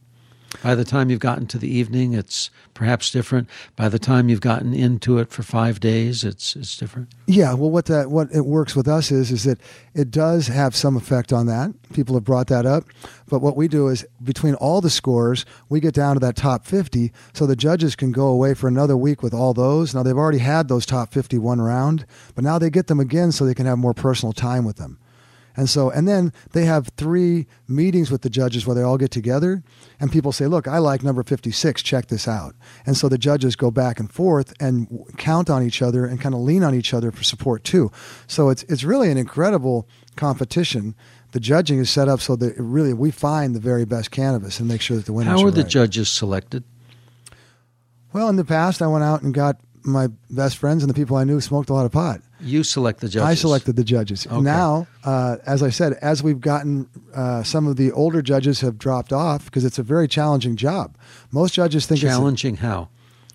By 0.63 0.75
the 0.75 0.85
time 0.85 1.11
you've 1.11 1.21
gotten 1.21 1.47
to 1.49 1.59
the 1.59 1.69
evening, 1.69 2.13
it's 2.13 2.51
perhaps 2.75 3.11
different. 3.11 3.49
By 3.77 3.89
the 3.89 3.99
time 3.99 4.29
you've 4.29 4.41
gotten 4.41 4.75
into 4.75 5.19
it 5.19 5.31
for 5.31 5.43
five 5.43 5.81
days, 5.81 6.25
it's 6.25 6.57
it's 6.57 6.77
different. 6.77 7.13
Yeah, 7.27 7.55
well, 7.55 7.71
what 7.71 7.87
that 7.87 8.11
what 8.11 8.29
it 8.33 8.47
works 8.47 8.75
with 8.75 8.89
us 8.89 9.11
is 9.11 9.31
is 9.31 9.45
that 9.45 9.59
it 9.95 10.11
does 10.11 10.49
have 10.49 10.75
some 10.75 10.97
effect 10.97 11.33
on 11.33 11.47
that. 11.47 11.73
People 11.93 12.15
have 12.15 12.25
brought 12.25 12.49
that 12.49 12.67
up, 12.67 12.85
but 13.29 13.41
what 13.41 13.57
we 13.57 13.69
do 13.69 13.89
is 13.89 14.07
between 14.23 14.55
all 14.55 14.81
the 14.81 14.91
scores, 14.91 15.45
we 15.69 15.81
get 15.81 15.95
down 15.95 16.17
to 16.17 16.21
that 16.21 16.37
top 16.37 16.67
fifty, 16.67 17.13
so 17.33 17.47
the 17.47 17.57
judges 17.57 17.97
can 17.97 18.13
go 18.13 18.27
away 18.27 18.55
for 18.55 18.69
another 18.69 18.97
week 18.97 19.23
with 19.23 19.35
all 19.35 19.55
those. 19.55 19.95
Now 19.95 20.03
they've 20.03 20.17
already 20.17 20.39
had 20.39 20.69
those 20.69 20.87
top 20.87 21.13
fifty 21.13 21.39
one 21.39 21.61
round, 21.61 22.07
but 22.35 22.45
now 22.45 22.59
they 22.59 22.71
get 22.71 22.87
them 22.87 23.01
again, 23.01 23.33
so 23.33 23.45
they 23.45 23.55
can 23.55 23.67
have 23.67 23.79
more 23.79 23.95
personal 23.95 24.33
time 24.33 24.65
with 24.65 24.77
them. 24.77 24.99
And 25.57 25.69
so, 25.71 25.91
and 25.91 26.07
then 26.07 26.33
they 26.53 26.67
have 26.67 26.91
three 26.97 27.47
meetings 27.67 28.11
with 28.11 28.23
the 28.23 28.31
judges 28.31 28.67
where 28.67 28.75
they 28.75 28.83
all 28.83 28.99
get 28.99 29.11
together 29.11 29.63
and 29.99 30.13
people 30.13 30.33
say, 30.33 30.47
look, 30.47 30.69
I 30.69 30.79
like 30.79 31.03
number 31.03 31.23
56, 31.23 31.83
check 31.83 32.09
this 32.09 32.29
out. 32.29 32.55
And 32.85 32.97
so 32.97 33.09
the 33.09 33.19
judges 33.19 33.57
go 33.57 33.71
back 33.71 33.99
and 33.99 34.13
forth 34.13 34.53
and 34.61 35.05
count 35.17 35.49
on 35.49 35.63
each 35.63 35.81
other 35.81 36.05
and 36.05 36.21
kind 36.21 36.35
of 36.35 36.43
lean 36.43 36.63
on 36.63 36.75
each 36.75 36.93
other 36.93 37.11
for 37.11 37.25
support 37.25 37.65
too. 37.65 37.91
So 38.27 38.51
it's, 38.51 38.65
it's 38.65 38.85
really 38.85 39.11
an 39.11 39.17
incredible 39.17 39.89
competition. 40.17 40.95
The 41.33 41.41
judging 41.41 41.79
is 41.79 41.91
set 41.91 42.09
up 42.09 42.21
so 42.21 42.37
that 42.37 42.55
really 42.59 42.93
we 42.93 43.11
find 43.11 43.55
the 43.55 43.61
very 43.61 43.85
best 43.85 44.11
cannabis 44.11 44.59
and 44.59 44.69
make 44.69 44.81
sure 44.81 44.97
that 44.97 45.07
the 45.07 45.13
winners 45.13 45.41
How 45.41 45.45
are, 45.45 45.49
are 45.49 45.51
the 45.53 45.63
right. 45.63 45.71
judges 45.71 46.09
selected? 46.09 46.65
Well, 48.13 48.29
in 48.29 48.37
the 48.37 48.45
past, 48.45 48.81
I 48.81 48.87
went 48.87 49.05
out 49.05 49.23
and 49.23 49.35
got 49.35 49.61
my 49.87 50.09
best 50.31 50.59
friends 50.59 50.83
and 50.83 50.91
the 50.91 50.95
people 50.95 51.17
I 51.17 51.25
knew 51.25 51.41
smoked 51.41 51.71
a 51.71 51.75
lot 51.75 51.87
of 51.87 51.93
pot. 51.93 52.21
You 52.41 52.65
select 52.65 53.01
the 53.01 53.09
judges. 53.09 53.27
I 53.27 53.35
selected 53.35 53.77
the 53.77 53.85
judges. 53.85 54.27
Okay. 54.27 54.41
Now, 54.41 54.87
uh, 55.05 55.37
as 55.47 55.63
I 55.63 55.71
said, 55.71 55.95
as 56.03 56.23
we've 56.23 56.41
gotten 56.41 56.89
uh, 57.15 57.43
some 57.43 57.67
of 57.67 57.77
the 57.77 57.93
older 57.93 58.21
judges 58.21 58.61
have 58.61 58.79
dropped 58.79 59.13
off 59.13 59.47
because 59.47 59.65
it's 59.65 59.79
a 59.79 59.83
very 59.83 60.09
challenging 60.09 60.57
job. 60.57 60.99
Most 61.31 61.55
judges 61.55 61.87
think 61.87 62.01
challenging. 62.01 62.55
It's 62.55 62.63
how? 62.63 62.89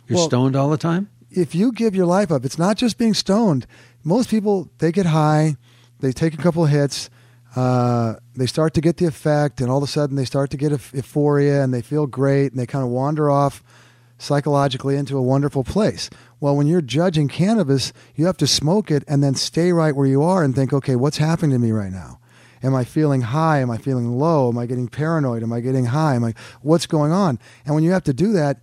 You're 0.07 0.17
well, 0.17 0.27
stoned 0.27 0.55
all 0.55 0.69
the 0.69 0.77
time. 0.77 1.09
If 1.31 1.55
you 1.55 1.71
give 1.71 1.95
your 1.95 2.05
life 2.05 2.31
up, 2.31 2.45
it's 2.45 2.59
not 2.59 2.77
just 2.77 2.97
being 2.97 3.13
stoned. 3.13 3.65
Most 4.03 4.29
people 4.29 4.69
they 4.79 4.91
get 4.91 5.07
high, 5.07 5.55
they 5.99 6.11
take 6.11 6.33
a 6.33 6.37
couple 6.37 6.63
of 6.63 6.69
hits. 6.69 7.09
Uh, 7.55 8.15
they 8.35 8.45
start 8.45 8.73
to 8.73 8.81
get 8.81 8.97
the 8.97 9.05
effect, 9.05 9.59
and 9.59 9.69
all 9.69 9.77
of 9.77 9.83
a 9.83 9.87
sudden 9.87 10.15
they 10.15 10.25
start 10.25 10.49
to 10.51 10.57
get 10.57 10.71
euphoria, 10.71 11.63
and 11.63 11.73
they 11.73 11.81
feel 11.81 12.07
great, 12.07 12.51
and 12.51 12.59
they 12.59 12.65
kind 12.65 12.83
of 12.83 12.89
wander 12.91 13.29
off 13.29 13.63
psychologically 14.21 14.95
into 14.95 15.17
a 15.17 15.21
wonderful 15.21 15.63
place. 15.63 16.09
Well, 16.39 16.55
when 16.55 16.67
you're 16.67 16.81
judging 16.81 17.27
cannabis, 17.27 17.91
you 18.15 18.27
have 18.27 18.37
to 18.37 18.47
smoke 18.47 18.91
it 18.91 19.03
and 19.07 19.23
then 19.23 19.33
stay 19.35 19.73
right 19.73 19.95
where 19.95 20.07
you 20.07 20.21
are 20.21 20.43
and 20.43 20.55
think, 20.55 20.71
okay, 20.71 20.95
what's 20.95 21.17
happening 21.17 21.51
to 21.51 21.59
me 21.59 21.71
right 21.71 21.91
now? 21.91 22.19
Am 22.63 22.75
I 22.75 22.83
feeling 22.83 23.21
high? 23.21 23.59
Am 23.59 23.71
I 23.71 23.77
feeling 23.77 24.11
low? 24.19 24.49
Am 24.49 24.57
I 24.57 24.67
getting 24.67 24.87
paranoid? 24.87 25.41
Am 25.41 25.51
I 25.51 25.59
getting 25.59 25.85
high? 25.85 26.13
Am 26.13 26.23
I 26.23 26.35
what's 26.61 26.85
going 26.85 27.11
on? 27.11 27.39
And 27.65 27.73
when 27.73 27.83
you 27.83 27.91
have 27.91 28.03
to 28.03 28.13
do 28.13 28.31
that 28.33 28.59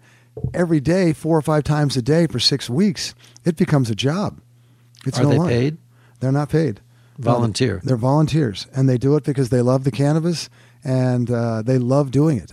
every 0.54 0.78
day, 0.78 1.12
four 1.12 1.36
or 1.36 1.42
five 1.42 1.64
times 1.64 1.96
a 1.96 2.02
day 2.02 2.28
for 2.28 2.38
six 2.38 2.70
weeks, 2.70 3.14
it 3.44 3.56
becomes 3.56 3.90
a 3.90 3.96
job. 3.96 4.40
It's 5.04 5.18
Are 5.18 5.24
no 5.24 5.30
they 5.30 5.38
line. 5.38 5.48
paid? 5.48 5.78
They're 6.20 6.32
not 6.32 6.50
paid. 6.50 6.80
Volunteer. 7.18 7.80
They're 7.82 7.96
volunteers, 7.96 8.68
and 8.72 8.88
they 8.88 8.96
do 8.96 9.16
it 9.16 9.24
because 9.24 9.48
they 9.48 9.60
love 9.62 9.82
the 9.82 9.90
cannabis 9.90 10.48
and 10.84 11.28
uh, 11.28 11.62
they 11.62 11.78
love 11.78 12.12
doing 12.12 12.38
it. 12.38 12.52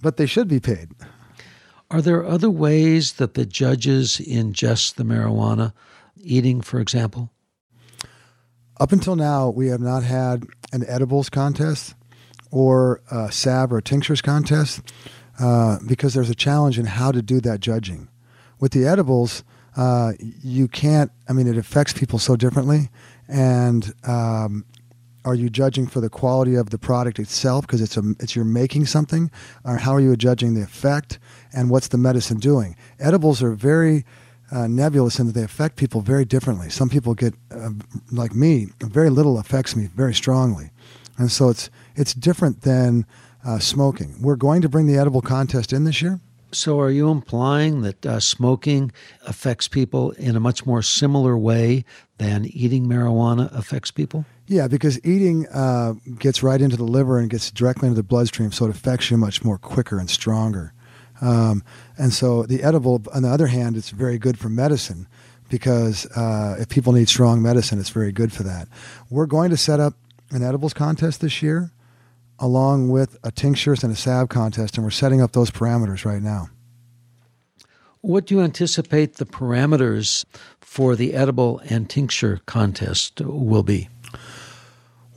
But 0.00 0.16
they 0.16 0.26
should 0.26 0.46
be 0.46 0.60
paid. 0.60 0.90
Are 1.92 2.00
there 2.00 2.24
other 2.24 2.50
ways 2.50 3.14
that 3.14 3.34
the 3.34 3.44
judges 3.44 4.16
ingest 4.16 4.94
the 4.94 5.04
marijuana, 5.04 5.74
eating, 6.16 6.62
for 6.62 6.80
example? 6.80 7.30
Up 8.80 8.92
until 8.92 9.14
now, 9.14 9.50
we 9.50 9.68
have 9.68 9.80
not 9.80 10.02
had 10.02 10.46
an 10.72 10.84
edibles 10.88 11.28
contest 11.28 11.94
or 12.50 13.02
a 13.10 13.30
SAB 13.30 13.72
or 13.72 13.78
a 13.78 13.82
tinctures 13.82 14.22
contest. 14.22 14.80
uh, 15.38 15.78
because 15.86 16.14
there's 16.14 16.30
a 16.30 16.34
challenge 16.34 16.78
in 16.78 16.86
how 16.86 17.10
to 17.10 17.22
do 17.22 17.40
that 17.40 17.60
judging. 17.60 18.08
With 18.60 18.72
the 18.72 18.86
edibles, 18.86 19.44
uh, 19.76 20.12
you 20.20 20.68
can't. 20.68 21.10
I 21.28 21.32
mean, 21.32 21.46
it 21.46 21.56
affects 21.56 21.92
people 21.92 22.18
so 22.18 22.36
differently, 22.36 22.90
and 23.28 23.92
um, 24.06 24.64
are 25.24 25.34
you 25.34 25.48
judging 25.48 25.86
for 25.86 26.00
the 26.00 26.10
quality 26.10 26.54
of 26.54 26.70
the 26.70 26.78
product 26.78 27.18
itself 27.18 27.66
because 27.66 27.80
it's 27.80 27.96
a 27.96 28.02
it's 28.18 28.34
you're 28.34 28.44
making 28.44 28.86
something, 28.86 29.30
or 29.64 29.76
how 29.76 29.94
are 29.94 30.00
you 30.00 30.16
judging 30.16 30.54
the 30.54 30.62
effect 30.62 31.18
and 31.52 31.70
what's 31.70 31.88
the 31.88 31.98
medicine 31.98 32.38
doing? 32.38 32.76
Edibles 32.98 33.42
are 33.42 33.52
very 33.52 34.04
uh, 34.50 34.66
nebulous 34.66 35.18
in 35.18 35.26
that 35.26 35.32
they 35.32 35.42
affect 35.42 35.76
people 35.76 36.00
very 36.00 36.24
differently. 36.24 36.68
Some 36.68 36.88
people 36.88 37.14
get, 37.14 37.34
uh, 37.50 37.70
like 38.10 38.34
me, 38.34 38.68
very 38.80 39.08
little 39.08 39.38
affects 39.38 39.74
me 39.74 39.86
very 39.94 40.14
strongly, 40.14 40.70
and 41.18 41.30
so 41.30 41.48
it's 41.48 41.70
it's 41.94 42.14
different 42.14 42.62
than 42.62 43.06
uh, 43.44 43.58
smoking. 43.58 44.14
We're 44.20 44.36
going 44.36 44.62
to 44.62 44.68
bring 44.68 44.86
the 44.86 44.98
edible 44.98 45.22
contest 45.22 45.72
in 45.72 45.84
this 45.84 46.02
year. 46.02 46.20
So, 46.54 46.78
are 46.80 46.90
you 46.90 47.08
implying 47.08 47.80
that 47.80 48.04
uh, 48.04 48.20
smoking 48.20 48.92
affects 49.26 49.68
people 49.68 50.10
in 50.12 50.36
a 50.36 50.40
much 50.40 50.66
more 50.66 50.82
similar 50.82 51.36
way 51.38 51.86
than 52.18 52.44
eating 52.44 52.86
marijuana 52.86 53.50
affects 53.56 53.90
people? 53.90 54.26
Yeah, 54.52 54.68
because 54.68 55.02
eating 55.02 55.48
uh, 55.48 55.94
gets 56.18 56.42
right 56.42 56.60
into 56.60 56.76
the 56.76 56.84
liver 56.84 57.18
and 57.18 57.30
gets 57.30 57.50
directly 57.50 57.88
into 57.88 57.96
the 57.96 58.02
bloodstream, 58.02 58.52
so 58.52 58.66
it 58.66 58.70
affects 58.70 59.10
you 59.10 59.16
much 59.16 59.42
more 59.42 59.56
quicker 59.56 59.98
and 59.98 60.10
stronger. 60.10 60.74
Um, 61.22 61.64
and 61.96 62.12
so, 62.12 62.42
the 62.42 62.62
edible, 62.62 63.02
on 63.14 63.22
the 63.22 63.30
other 63.30 63.46
hand, 63.46 63.78
it's 63.78 63.88
very 63.88 64.18
good 64.18 64.38
for 64.38 64.50
medicine 64.50 65.08
because 65.48 66.04
uh, 66.14 66.56
if 66.58 66.68
people 66.68 66.92
need 66.92 67.08
strong 67.08 67.40
medicine, 67.40 67.80
it's 67.80 67.88
very 67.88 68.12
good 68.12 68.30
for 68.30 68.42
that. 68.42 68.68
We're 69.08 69.24
going 69.24 69.48
to 69.48 69.56
set 69.56 69.80
up 69.80 69.94
an 70.30 70.42
edibles 70.42 70.74
contest 70.74 71.22
this 71.22 71.40
year 71.40 71.72
along 72.38 72.90
with 72.90 73.16
a 73.24 73.32
tinctures 73.32 73.82
and 73.82 73.90
a 73.90 73.96
salve 73.96 74.28
contest, 74.28 74.76
and 74.76 74.84
we're 74.84 74.90
setting 74.90 75.22
up 75.22 75.32
those 75.32 75.50
parameters 75.50 76.04
right 76.04 76.20
now. 76.20 76.50
What 78.02 78.26
do 78.26 78.34
you 78.34 78.42
anticipate 78.42 79.14
the 79.16 79.24
parameters 79.24 80.26
for 80.60 80.94
the 80.94 81.14
edible 81.14 81.62
and 81.70 81.88
tincture 81.88 82.40
contest 82.44 83.22
will 83.22 83.62
be? 83.62 83.88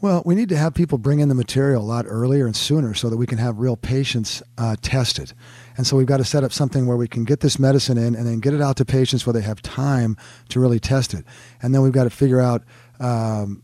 Well, 0.02 0.22
we 0.26 0.36
need 0.36 0.50
to 0.50 0.58
have 0.58 0.74
people 0.74 0.98
bring 0.98 1.20
in 1.20 1.30
the 1.30 1.36
material 1.36 1.82
a 1.82 1.86
lot 1.86 2.06
earlier 2.08 2.46
and 2.46 2.56
sooner 2.56 2.94
so 2.94 3.10
that 3.10 3.18
we 3.18 3.26
can 3.26 3.38
have 3.38 3.60
real 3.60 3.78
patients 3.78 4.44
uh, 4.58 4.76
tested. 4.82 5.34
And 5.78 5.88
so 5.88 5.96
we've 5.96 6.06
got 6.06 6.18
to 6.18 6.26
set 6.26 6.44
up 6.44 6.52
something 6.52 6.86
where 6.86 6.98
we 6.98 7.08
can 7.08 7.24
get 7.24 7.40
this 7.40 7.58
medicine 7.58 7.98
in 7.98 8.14
and 8.14 8.28
then 8.28 8.40
get 8.40 8.54
it 8.54 8.62
out 8.62 8.78
to 8.78 8.86
patients 8.86 9.26
where 9.26 9.34
they 9.34 9.42
have 9.42 9.62
time 9.62 10.18
to 10.50 10.60
really 10.60 10.80
test 10.80 11.14
it. 11.14 11.24
And 11.62 11.74
then 11.74 11.82
we've 11.82 11.94
got 11.94 12.04
to 12.04 12.10
figure 12.10 12.42
out 12.42 12.64
um, 13.00 13.64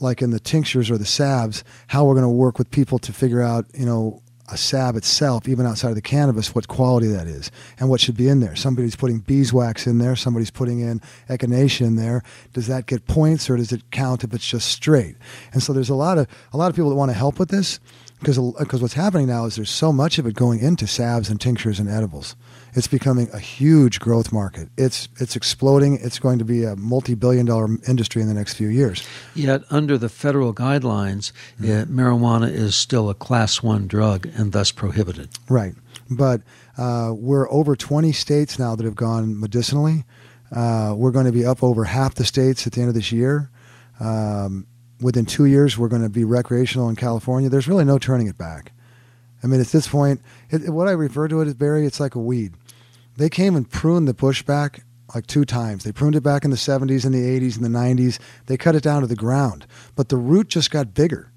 like 0.00 0.20
in 0.20 0.30
the 0.30 0.40
tinctures 0.40 0.90
or 0.90 0.98
the 0.98 1.06
salves, 1.06 1.62
how 1.86 2.04
we're 2.04 2.14
going 2.14 2.22
to 2.22 2.28
work 2.28 2.58
with 2.58 2.70
people 2.70 2.98
to 2.98 3.12
figure 3.12 3.40
out, 3.40 3.66
you 3.72 3.86
know, 3.86 4.20
a 4.52 4.56
salve 4.56 4.96
itself, 4.96 5.48
even 5.48 5.66
outside 5.66 5.88
of 5.88 5.94
the 5.94 6.02
cannabis, 6.02 6.54
what 6.54 6.68
quality 6.68 7.06
that 7.08 7.26
is 7.26 7.50
and 7.78 7.88
what 7.88 8.00
should 8.00 8.16
be 8.16 8.28
in 8.28 8.40
there. 8.40 8.54
Somebody's 8.54 8.96
putting 8.96 9.20
beeswax 9.20 9.86
in 9.86 9.98
there, 9.98 10.14
somebody's 10.14 10.50
putting 10.50 10.80
in 10.80 11.00
echinacea 11.28 11.86
in 11.86 11.96
there. 11.96 12.22
Does 12.52 12.66
that 12.66 12.86
get 12.86 13.06
points 13.06 13.48
or 13.48 13.56
does 13.56 13.72
it 13.72 13.90
count 13.90 14.24
if 14.24 14.34
it's 14.34 14.46
just 14.46 14.68
straight? 14.68 15.16
And 15.52 15.62
so 15.62 15.72
there's 15.72 15.88
a 15.88 15.94
lot 15.94 16.18
of 16.18 16.26
a 16.52 16.56
lot 16.56 16.68
of 16.68 16.76
people 16.76 16.90
that 16.90 16.96
want 16.96 17.10
to 17.10 17.16
help 17.16 17.38
with 17.38 17.48
this 17.48 17.80
because 18.18 18.38
because 18.58 18.82
what's 18.82 18.94
happening 18.94 19.26
now 19.26 19.46
is 19.46 19.56
there's 19.56 19.70
so 19.70 19.92
much 19.92 20.18
of 20.18 20.26
it 20.26 20.34
going 20.34 20.60
into 20.60 20.86
salves 20.86 21.30
and 21.30 21.40
tinctures 21.40 21.80
and 21.80 21.88
edibles. 21.88 22.36
It's 22.74 22.86
becoming 22.86 23.28
a 23.32 23.38
huge 23.38 24.00
growth 24.00 24.32
market. 24.32 24.68
It's 24.78 25.08
it's 25.20 25.36
exploding. 25.36 25.98
It's 26.00 26.18
going 26.18 26.38
to 26.38 26.44
be 26.44 26.64
a 26.64 26.74
multi-billion 26.74 27.46
dollar 27.46 27.68
industry 27.86 28.22
in 28.22 28.28
the 28.28 28.34
next 28.34 28.54
few 28.54 28.68
years. 28.68 29.06
Yet 29.34 29.62
under 29.70 29.98
the 29.98 30.08
federal 30.08 30.54
guidelines, 30.54 31.32
mm-hmm. 31.60 31.70
uh, 31.70 31.84
marijuana 31.84 32.50
is 32.50 32.74
still 32.74 33.10
a 33.10 33.14
class 33.14 33.62
1 33.62 33.88
drug 33.88 34.26
and 34.34 34.52
thus 34.52 34.72
prohibited. 34.72 35.28
Right. 35.48 35.74
But 36.10 36.42
uh, 36.78 37.12
we're 37.14 37.50
over 37.50 37.76
20 37.76 38.12
states 38.12 38.58
now 38.58 38.74
that 38.74 38.84
have 38.84 38.96
gone 38.96 39.38
medicinally. 39.38 40.04
Uh, 40.50 40.94
we're 40.96 41.10
going 41.10 41.26
to 41.26 41.32
be 41.32 41.44
up 41.44 41.62
over 41.62 41.84
half 41.84 42.14
the 42.14 42.24
states 42.24 42.66
at 42.66 42.72
the 42.72 42.80
end 42.80 42.88
of 42.88 42.94
this 42.94 43.12
year. 43.12 43.50
Um, 44.00 44.66
within 45.00 45.26
two 45.26 45.46
years, 45.46 45.76
we're 45.76 45.88
going 45.88 46.02
to 46.02 46.10
be 46.10 46.24
recreational 46.24 46.88
in 46.88 46.96
California. 46.96 47.48
There's 47.48 47.68
really 47.68 47.84
no 47.84 47.98
turning 47.98 48.28
it 48.28 48.38
back. 48.38 48.72
I 49.42 49.48
mean, 49.48 49.60
at 49.60 49.68
this 49.68 49.88
point, 49.88 50.20
it, 50.50 50.70
what 50.70 50.88
I 50.88 50.92
refer 50.92 51.26
to 51.28 51.40
it 51.40 51.48
as 51.48 51.54
Barry, 51.54 51.84
it's 51.84 51.98
like 51.98 52.14
a 52.14 52.20
weed. 52.20 52.54
They 53.16 53.28
came 53.28 53.56
and 53.56 53.68
pruned 53.68 54.08
the 54.08 54.14
bush 54.14 54.42
back 54.42 54.84
like 55.14 55.26
two 55.26 55.44
times. 55.44 55.84
They 55.84 55.92
pruned 55.92 56.16
it 56.16 56.22
back 56.22 56.44
in 56.44 56.50
the 56.50 56.56
70s 56.56 57.04
and 57.04 57.14
the 57.14 57.40
80s 57.40 57.56
and 57.56 57.64
the 57.64 57.78
90s. 57.78 58.18
They 58.46 58.56
cut 58.56 58.74
it 58.74 58.82
down 58.82 59.02
to 59.02 59.06
the 59.06 59.16
ground, 59.16 59.66
but 59.94 60.08
the 60.08 60.16
root 60.16 60.48
just 60.48 60.70
got 60.70 60.94
bigger. 60.94 61.30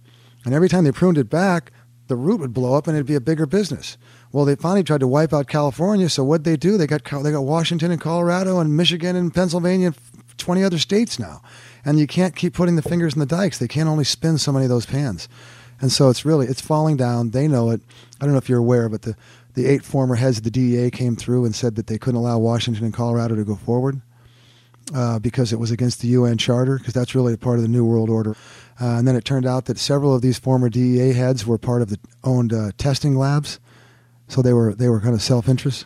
And 0.45 0.53
every 0.53 0.69
time 0.69 0.83
they 0.83 0.91
pruned 0.91 1.17
it 1.17 1.29
back, 1.29 1.71
the 2.07 2.15
root 2.15 2.39
would 2.39 2.53
blow 2.53 2.75
up 2.75 2.87
and 2.87 2.95
it'd 2.95 3.07
be 3.07 3.15
a 3.15 3.21
bigger 3.21 3.45
business. 3.45 3.97
Well, 4.31 4.45
they 4.45 4.55
finally 4.55 4.83
tried 4.83 4.99
to 4.99 5.07
wipe 5.07 5.33
out 5.33 5.47
California. 5.47 6.09
So 6.09 6.23
what 6.23 6.43
they 6.43 6.55
do? 6.55 6.77
They 6.77 6.87
got 6.87 7.03
they 7.23 7.31
got 7.31 7.41
Washington 7.41 7.91
and 7.91 7.99
Colorado 7.99 8.59
and 8.59 8.77
Michigan 8.77 9.15
and 9.15 9.33
Pennsylvania 9.33 9.87
and 9.87 9.97
20 10.37 10.63
other 10.63 10.77
states 10.77 11.17
now. 11.17 11.41
And 11.83 11.99
you 11.99 12.07
can't 12.07 12.35
keep 12.35 12.53
putting 12.53 12.75
the 12.75 12.81
fingers 12.81 13.13
in 13.13 13.19
the 13.19 13.25
dikes. 13.25 13.57
They 13.57 13.67
can't 13.67 13.89
only 13.89 14.03
spin 14.03 14.37
so 14.37 14.51
many 14.51 14.65
of 14.65 14.69
those 14.69 14.85
pans. 14.85 15.27
And 15.81 15.91
so 15.91 16.09
it's 16.09 16.25
really 16.25 16.47
it's 16.47 16.61
falling 16.61 16.97
down. 16.97 17.31
They 17.31 17.47
know 17.47 17.71
it. 17.71 17.81
I 18.21 18.25
don't 18.25 18.33
know 18.33 18.37
if 18.37 18.49
you're 18.49 18.59
aware, 18.59 18.87
but 18.87 19.01
the 19.01 19.15
the 19.55 19.65
eight 19.65 19.83
former 19.83 20.15
heads 20.15 20.37
of 20.37 20.43
the 20.43 20.51
DEA 20.51 20.91
came 20.91 21.15
through 21.15 21.45
and 21.45 21.55
said 21.55 21.75
that 21.75 21.87
they 21.87 21.97
couldn't 21.97 22.19
allow 22.19 22.37
Washington 22.37 22.85
and 22.85 22.93
Colorado 22.93 23.35
to 23.35 23.43
go 23.43 23.55
forward 23.55 24.01
uh, 24.93 25.17
because 25.19 25.51
it 25.51 25.59
was 25.59 25.71
against 25.71 26.01
the 26.01 26.09
UN 26.09 26.37
Charter, 26.37 26.77
because 26.77 26.93
that's 26.93 27.15
really 27.15 27.33
a 27.33 27.37
part 27.37 27.57
of 27.57 27.63
the 27.63 27.69
New 27.69 27.85
World 27.85 28.09
Order. 28.09 28.35
Uh, 28.79 28.97
and 28.97 29.07
then 29.07 29.15
it 29.15 29.25
turned 29.25 29.45
out 29.45 29.65
that 29.65 29.79
several 29.79 30.13
of 30.13 30.21
these 30.21 30.37
former 30.37 30.69
DEA 30.69 31.13
heads 31.13 31.45
were 31.45 31.57
part 31.57 31.81
of 31.81 31.89
the 31.89 31.99
owned 32.23 32.53
uh, 32.53 32.71
testing 32.77 33.15
labs, 33.15 33.59
so 34.27 34.41
they 34.41 34.53
were 34.53 34.75
they 34.75 34.89
were 34.89 34.99
kind 34.99 35.15
of 35.15 35.21
self 35.21 35.47
interest. 35.47 35.85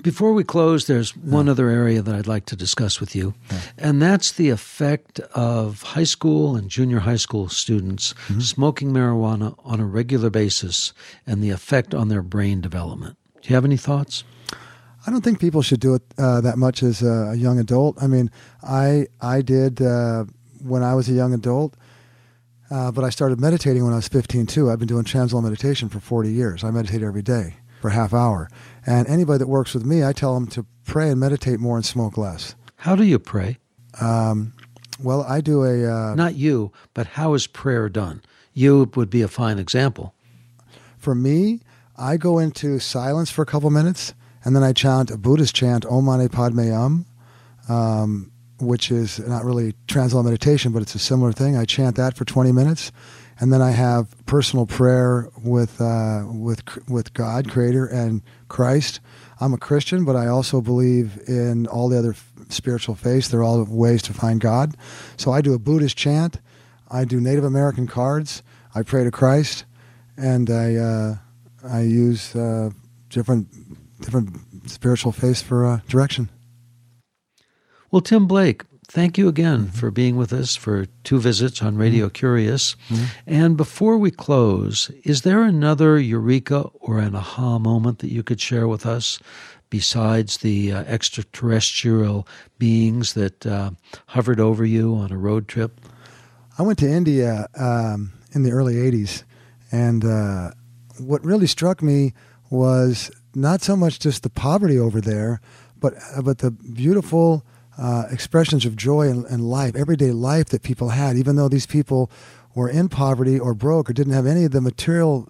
Before 0.00 0.32
we 0.32 0.42
close, 0.42 0.86
there's 0.86 1.14
one 1.16 1.48
other 1.48 1.68
area 1.68 2.02
that 2.02 2.14
I'd 2.14 2.26
like 2.26 2.46
to 2.46 2.56
discuss 2.56 2.98
with 2.98 3.14
you, 3.14 3.34
yeah. 3.50 3.60
and 3.78 4.00
that's 4.00 4.32
the 4.32 4.48
effect 4.48 5.20
of 5.34 5.82
high 5.82 6.04
school 6.04 6.56
and 6.56 6.68
junior 6.68 7.00
high 7.00 7.16
school 7.16 7.48
students 7.48 8.14
mm-hmm. 8.26 8.40
smoking 8.40 8.92
marijuana 8.92 9.54
on 9.64 9.80
a 9.80 9.84
regular 9.84 10.30
basis 10.30 10.92
and 11.26 11.42
the 11.42 11.50
effect 11.50 11.94
on 11.94 12.08
their 12.08 12.22
brain 12.22 12.60
development. 12.60 13.16
Do 13.42 13.48
you 13.50 13.54
have 13.54 13.64
any 13.64 13.76
thoughts? 13.76 14.24
I 15.06 15.10
don't 15.10 15.22
think 15.22 15.40
people 15.40 15.62
should 15.62 15.80
do 15.80 15.94
it 15.94 16.02
uh, 16.16 16.40
that 16.40 16.56
much 16.56 16.82
as 16.82 17.02
a 17.02 17.34
young 17.36 17.58
adult. 17.58 18.02
I 18.02 18.06
mean, 18.06 18.30
I 18.62 19.06
I 19.20 19.42
did 19.42 19.82
uh, 19.82 20.24
when 20.62 20.82
I 20.82 20.94
was 20.94 21.08
a 21.08 21.12
young 21.12 21.34
adult, 21.34 21.74
uh, 22.70 22.92
but 22.92 23.04
I 23.04 23.10
started 23.10 23.40
meditating 23.40 23.84
when 23.84 23.92
I 23.92 23.96
was 23.96 24.08
15 24.08 24.46
too. 24.46 24.70
I've 24.70 24.78
been 24.78 24.88
doing 24.88 25.04
transcendental 25.04 25.42
meditation 25.42 25.88
for 25.88 26.00
40 26.00 26.32
years. 26.32 26.64
I 26.64 26.70
meditate 26.70 27.02
every 27.02 27.22
day 27.22 27.56
for 27.80 27.88
a 27.88 27.92
half 27.92 28.14
hour. 28.14 28.48
And 28.86 29.06
anybody 29.08 29.38
that 29.38 29.48
works 29.48 29.74
with 29.74 29.84
me, 29.84 30.04
I 30.04 30.12
tell 30.12 30.34
them 30.34 30.46
to 30.48 30.66
pray 30.84 31.10
and 31.10 31.20
meditate 31.20 31.60
more 31.60 31.76
and 31.76 31.86
smoke 31.86 32.16
less. 32.16 32.54
How 32.76 32.96
do 32.96 33.04
you 33.04 33.18
pray? 33.18 33.58
Um, 34.00 34.54
well, 35.00 35.22
I 35.22 35.40
do 35.40 35.64
a. 35.64 35.86
Uh, 35.86 36.14
Not 36.14 36.34
you, 36.34 36.72
but 36.94 37.06
how 37.08 37.34
is 37.34 37.46
prayer 37.46 37.88
done? 37.88 38.22
You 38.52 38.90
would 38.94 39.10
be 39.10 39.22
a 39.22 39.28
fine 39.28 39.58
example. 39.58 40.14
For 40.98 41.14
me, 41.14 41.60
I 41.96 42.16
go 42.16 42.38
into 42.38 42.78
silence 42.78 43.30
for 43.30 43.42
a 43.42 43.46
couple 43.46 43.70
minutes, 43.70 44.14
and 44.44 44.54
then 44.54 44.62
I 44.62 44.72
chant 44.72 45.10
a 45.10 45.16
Buddhist 45.16 45.54
chant, 45.54 45.86
Om 45.86 46.04
Mani 46.04 46.28
Padme 46.28 46.70
Hum, 46.70 47.06
um, 47.68 48.32
which 48.60 48.90
is 48.90 49.18
not 49.20 49.44
really 49.44 49.74
transcendental 49.86 50.24
meditation, 50.24 50.72
but 50.72 50.82
it's 50.82 50.94
a 50.94 51.00
similar 51.00 51.32
thing. 51.32 51.56
I 51.56 51.64
chant 51.64 51.96
that 51.96 52.16
for 52.16 52.24
20 52.24 52.52
minutes, 52.52 52.92
and 53.42 53.52
then 53.52 53.60
I 53.60 53.72
have 53.72 54.24
personal 54.24 54.66
prayer 54.66 55.28
with 55.42 55.80
uh, 55.80 56.22
with 56.26 56.62
with 56.88 57.12
God, 57.12 57.50
Creator, 57.50 57.86
and 57.86 58.22
Christ. 58.46 59.00
I'm 59.40 59.52
a 59.52 59.58
Christian, 59.58 60.04
but 60.04 60.14
I 60.14 60.28
also 60.28 60.60
believe 60.60 61.20
in 61.26 61.66
all 61.66 61.88
the 61.88 61.98
other 61.98 62.14
spiritual 62.50 62.94
faiths. 62.94 63.26
They're 63.26 63.42
all 63.42 63.64
ways 63.64 64.00
to 64.02 64.14
find 64.14 64.40
God. 64.40 64.76
So 65.16 65.32
I 65.32 65.40
do 65.40 65.54
a 65.54 65.58
Buddhist 65.58 65.96
chant. 65.96 66.38
I 66.88 67.04
do 67.04 67.20
Native 67.20 67.42
American 67.42 67.88
cards. 67.88 68.44
I 68.76 68.82
pray 68.82 69.02
to 69.02 69.10
Christ, 69.10 69.64
and 70.16 70.48
I 70.48 70.76
uh, 70.76 71.16
I 71.64 71.80
use 71.80 72.36
uh, 72.36 72.70
different 73.08 73.48
different 74.00 74.70
spiritual 74.70 75.10
faiths 75.10 75.42
for 75.42 75.66
uh, 75.66 75.80
direction. 75.88 76.30
Well, 77.90 78.02
Tim 78.02 78.28
Blake, 78.28 78.62
thank 78.92 79.16
you 79.16 79.26
again 79.26 79.60
mm-hmm. 79.60 79.78
for 79.78 79.90
being 79.90 80.16
with 80.16 80.34
us 80.34 80.54
for 80.54 80.84
two 81.02 81.18
visits 81.18 81.62
on 81.62 81.76
Radio 81.76 82.06
mm-hmm. 82.06 82.12
Curious. 82.12 82.76
Mm-hmm. 82.90 83.04
And 83.26 83.56
before 83.56 83.96
we 83.96 84.10
close, 84.10 84.90
is 85.02 85.22
there 85.22 85.42
another 85.42 85.98
eureka 85.98 86.68
or 86.74 86.98
an 86.98 87.16
aha 87.16 87.58
moment 87.58 88.00
that 88.00 88.12
you 88.12 88.22
could 88.22 88.40
share 88.40 88.68
with 88.68 88.84
us 88.84 89.18
besides 89.70 90.38
the 90.38 90.72
uh, 90.72 90.82
extraterrestrial 90.82 92.28
beings 92.58 93.14
that 93.14 93.46
uh, 93.46 93.70
hovered 94.08 94.38
over 94.38 94.66
you 94.66 94.94
on 94.94 95.10
a 95.10 95.16
road 95.16 95.48
trip? 95.48 95.80
I 96.58 96.62
went 96.62 96.78
to 96.80 96.88
India 96.88 97.48
um, 97.58 98.12
in 98.34 98.42
the 98.42 98.52
early 98.52 98.74
80s, 98.74 99.24
and 99.72 100.04
uh, 100.04 100.50
what 100.98 101.24
really 101.24 101.46
struck 101.46 101.82
me 101.82 102.12
was 102.50 103.10
not 103.34 103.62
so 103.62 103.74
much 103.74 103.98
just 103.98 104.22
the 104.22 104.28
poverty 104.28 104.78
over 104.78 105.00
there, 105.00 105.40
but, 105.78 105.94
uh, 106.14 106.20
but 106.20 106.38
the 106.38 106.50
beautiful 106.50 107.42
uh, 107.78 108.04
expressions 108.10 108.64
of 108.64 108.76
joy 108.76 109.08
and, 109.08 109.24
and 109.26 109.48
life, 109.48 109.74
everyday 109.76 110.12
life 110.12 110.46
that 110.46 110.62
people 110.62 110.90
had, 110.90 111.16
even 111.16 111.36
though 111.36 111.48
these 111.48 111.66
people 111.66 112.10
were 112.54 112.68
in 112.68 112.88
poverty 112.88 113.38
or 113.38 113.54
broke 113.54 113.88
or 113.88 113.92
didn't 113.92 114.12
have 114.12 114.26
any 114.26 114.44
of 114.44 114.52
the 114.52 114.60
material 114.60 115.28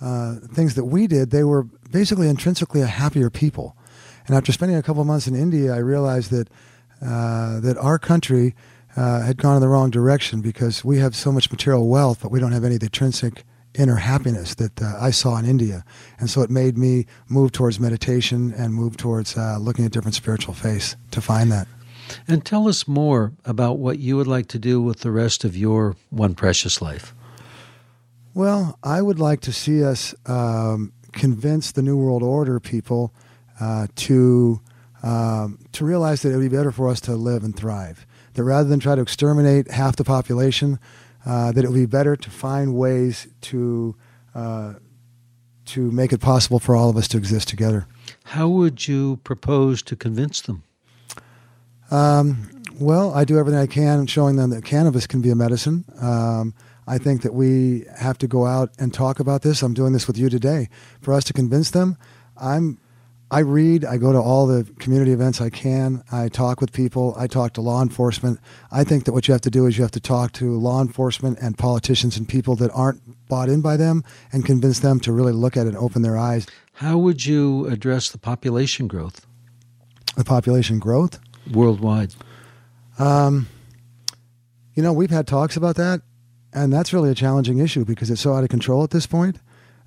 uh, 0.00 0.36
things 0.52 0.74
that 0.74 0.84
we 0.84 1.06
did, 1.06 1.30
they 1.30 1.44
were 1.44 1.64
basically 1.90 2.28
intrinsically 2.28 2.80
a 2.80 2.86
happier 2.86 3.30
people. 3.30 3.76
And 4.26 4.36
after 4.36 4.52
spending 4.52 4.76
a 4.76 4.82
couple 4.82 5.04
months 5.04 5.26
in 5.26 5.34
India, 5.34 5.74
I 5.74 5.78
realized 5.78 6.30
that 6.30 6.48
uh, 7.02 7.60
that 7.60 7.78
our 7.78 7.98
country 7.98 8.54
uh, 8.94 9.22
had 9.22 9.38
gone 9.38 9.54
in 9.54 9.62
the 9.62 9.68
wrong 9.68 9.90
direction 9.90 10.42
because 10.42 10.84
we 10.84 10.98
have 10.98 11.16
so 11.16 11.32
much 11.32 11.50
material 11.50 11.88
wealth, 11.88 12.20
but 12.20 12.30
we 12.30 12.40
don't 12.40 12.52
have 12.52 12.64
any 12.64 12.74
of 12.74 12.80
the 12.80 12.86
intrinsic 12.86 13.44
inner 13.74 13.96
happiness 13.96 14.54
that 14.56 14.82
uh, 14.82 14.96
I 15.00 15.10
saw 15.10 15.36
in 15.38 15.44
India. 15.44 15.84
And 16.18 16.28
so 16.28 16.42
it 16.42 16.50
made 16.50 16.76
me 16.76 17.06
move 17.28 17.52
towards 17.52 17.78
meditation 17.78 18.52
and 18.56 18.74
move 18.74 18.96
towards 18.96 19.36
uh, 19.36 19.58
looking 19.58 19.84
at 19.84 19.92
different 19.92 20.14
spiritual 20.14 20.54
faiths 20.54 20.96
to 21.12 21.20
find 21.20 21.50
that. 21.52 21.68
And 22.26 22.44
tell 22.44 22.68
us 22.68 22.88
more 22.88 23.32
about 23.44 23.78
what 23.78 23.98
you 23.98 24.16
would 24.16 24.26
like 24.26 24.48
to 24.48 24.58
do 24.58 24.82
with 24.82 25.00
the 25.00 25.12
rest 25.12 25.44
of 25.44 25.56
your 25.56 25.96
one 26.10 26.34
precious 26.34 26.82
life. 26.82 27.14
Well, 28.34 28.78
I 28.82 29.02
would 29.02 29.18
like 29.18 29.40
to 29.42 29.52
see 29.52 29.84
us 29.84 30.14
um, 30.26 30.92
convince 31.12 31.72
the 31.72 31.82
New 31.82 31.96
World 31.96 32.22
Order 32.22 32.60
people 32.60 33.12
uh, 33.60 33.86
to 33.96 34.60
um, 35.02 35.58
to 35.72 35.84
realize 35.84 36.22
that 36.22 36.30
it 36.30 36.36
would 36.36 36.50
be 36.50 36.56
better 36.56 36.72
for 36.72 36.88
us 36.88 37.00
to 37.02 37.14
live 37.14 37.42
and 37.42 37.56
thrive. 37.56 38.06
That 38.34 38.44
rather 38.44 38.68
than 38.68 38.80
try 38.80 38.94
to 38.94 39.00
exterminate 39.00 39.70
half 39.70 39.96
the 39.96 40.04
population, 40.04 40.78
uh, 41.26 41.52
that 41.52 41.64
it 41.64 41.68
would 41.68 41.76
be 41.76 41.86
better 41.86 42.16
to 42.16 42.30
find 42.30 42.74
ways 42.74 43.28
to 43.42 43.96
uh, 44.34 44.74
to 45.66 45.90
make 45.90 46.12
it 46.12 46.20
possible 46.20 46.58
for 46.58 46.74
all 46.74 46.90
of 46.90 46.96
us 46.96 47.06
to 47.08 47.16
exist 47.16 47.48
together. 47.48 47.86
How 48.24 48.48
would 48.48 48.88
you 48.88 49.18
propose 49.22 49.82
to 49.82 49.96
convince 49.96 50.40
them? 50.40 50.64
Um, 51.90 52.62
well, 52.80 53.12
I 53.14 53.24
do 53.24 53.38
everything 53.38 53.60
I 53.60 53.66
can, 53.66 54.06
showing 54.06 54.36
them 54.36 54.50
that 54.50 54.64
cannabis 54.64 55.06
can 55.06 55.20
be 55.20 55.30
a 55.30 55.34
medicine. 55.34 55.84
Um, 56.00 56.54
I 56.86 56.98
think 56.98 57.22
that 57.22 57.34
we 57.34 57.84
have 57.96 58.18
to 58.18 58.26
go 58.26 58.46
out 58.46 58.70
and 58.78 58.92
talk 58.92 59.20
about 59.20 59.42
this. 59.42 59.62
I'm 59.62 59.74
doing 59.74 59.92
this 59.92 60.06
with 60.06 60.18
you 60.18 60.28
today. 60.28 60.68
For 61.00 61.14
us 61.14 61.24
to 61.24 61.32
convince 61.32 61.70
them, 61.70 61.96
I'm 62.36 62.78
I 63.32 63.40
read, 63.40 63.84
I 63.84 63.96
go 63.96 64.12
to 64.12 64.18
all 64.18 64.48
the 64.48 64.64
community 64.80 65.12
events 65.12 65.40
I 65.40 65.50
can. 65.50 66.02
I 66.10 66.28
talk 66.28 66.60
with 66.60 66.72
people, 66.72 67.14
I 67.16 67.28
talk 67.28 67.52
to 67.54 67.60
law 67.60 67.80
enforcement. 67.80 68.40
I 68.72 68.82
think 68.82 69.04
that 69.04 69.12
what 69.12 69.28
you 69.28 69.32
have 69.32 69.40
to 69.42 69.50
do 69.50 69.66
is 69.66 69.78
you 69.78 69.84
have 69.84 69.92
to 69.92 70.00
talk 70.00 70.32
to 70.32 70.58
law 70.58 70.82
enforcement 70.82 71.38
and 71.40 71.56
politicians 71.56 72.16
and 72.16 72.28
people 72.28 72.56
that 72.56 72.72
aren't 72.72 73.28
bought 73.28 73.48
in 73.48 73.60
by 73.60 73.76
them 73.76 74.02
and 74.32 74.44
convince 74.44 74.80
them 74.80 74.98
to 75.00 75.12
really 75.12 75.32
look 75.32 75.56
at 75.56 75.66
it 75.66 75.70
and 75.70 75.78
open 75.78 76.02
their 76.02 76.18
eyes. 76.18 76.48
How 76.74 76.98
would 76.98 77.24
you 77.24 77.66
address 77.66 78.10
the 78.10 78.18
population 78.18 78.88
growth? 78.88 79.24
The 80.16 80.24
population 80.24 80.80
growth? 80.80 81.20
Worldwide. 81.52 82.16
Um, 82.98 83.46
you 84.74 84.82
know, 84.82 84.92
we've 84.92 85.10
had 85.10 85.28
talks 85.28 85.56
about 85.56 85.76
that, 85.76 86.02
and 86.52 86.72
that's 86.72 86.92
really 86.92 87.10
a 87.10 87.14
challenging 87.14 87.58
issue 87.58 87.84
because 87.84 88.10
it's 88.10 88.20
so 88.20 88.34
out 88.34 88.42
of 88.42 88.50
control 88.50 88.82
at 88.82 88.90
this 88.90 89.06
point 89.06 89.38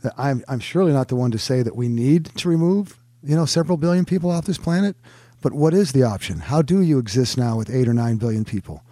that 0.02 0.14
I'm, 0.18 0.46
I'm 0.48 0.62
surely 0.62 0.94
not 0.94 1.10
the 1.10 1.18
one 1.18 1.32
to 1.32 1.38
say 1.38 1.62
that 1.62 1.76
we 1.76 1.90
need 1.90 2.26
to 2.38 2.48
remove 2.48 3.03
you 3.24 3.36
know, 3.36 3.46
several 3.46 3.78
billion 3.78 4.06
people 4.06 4.30
off 4.30 4.46
this 4.46 4.58
planet. 4.58 4.96
But 5.42 5.54
what 5.54 5.74
is 5.74 5.92
the 5.92 6.04
option? 6.04 6.40
How 6.40 6.62
do 6.62 6.82
you 6.82 7.00
exist 7.00 7.38
now 7.38 7.58
with 7.58 7.70
eight 7.70 7.88
or 7.88 7.94
nine 7.94 8.18
billion 8.18 8.46
people 8.46 8.84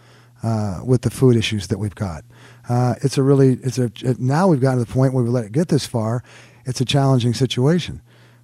uh, 0.43 0.81
with 0.85 1.01
the 1.01 1.09
food 1.09 1.35
issues 1.35 1.67
that 1.67 1.79
we've 1.79 1.95
got? 1.95 2.23
Uh, 2.67 2.95
it's 3.01 3.17
a 3.17 3.23
really, 3.23 3.53
it's 3.63 3.77
a, 3.77 3.91
now 4.19 4.47
we've 4.47 4.59
gotten 4.59 4.79
to 4.79 4.85
the 4.85 4.93
point 4.93 5.13
where 5.13 5.23
we 5.23 5.29
let 5.29 5.45
it 5.45 5.51
get 5.51 5.69
this 5.69 5.85
far. 5.85 6.23
It's 6.65 6.81
a 6.81 6.85
challenging 6.85 7.33
situation. 7.33 8.01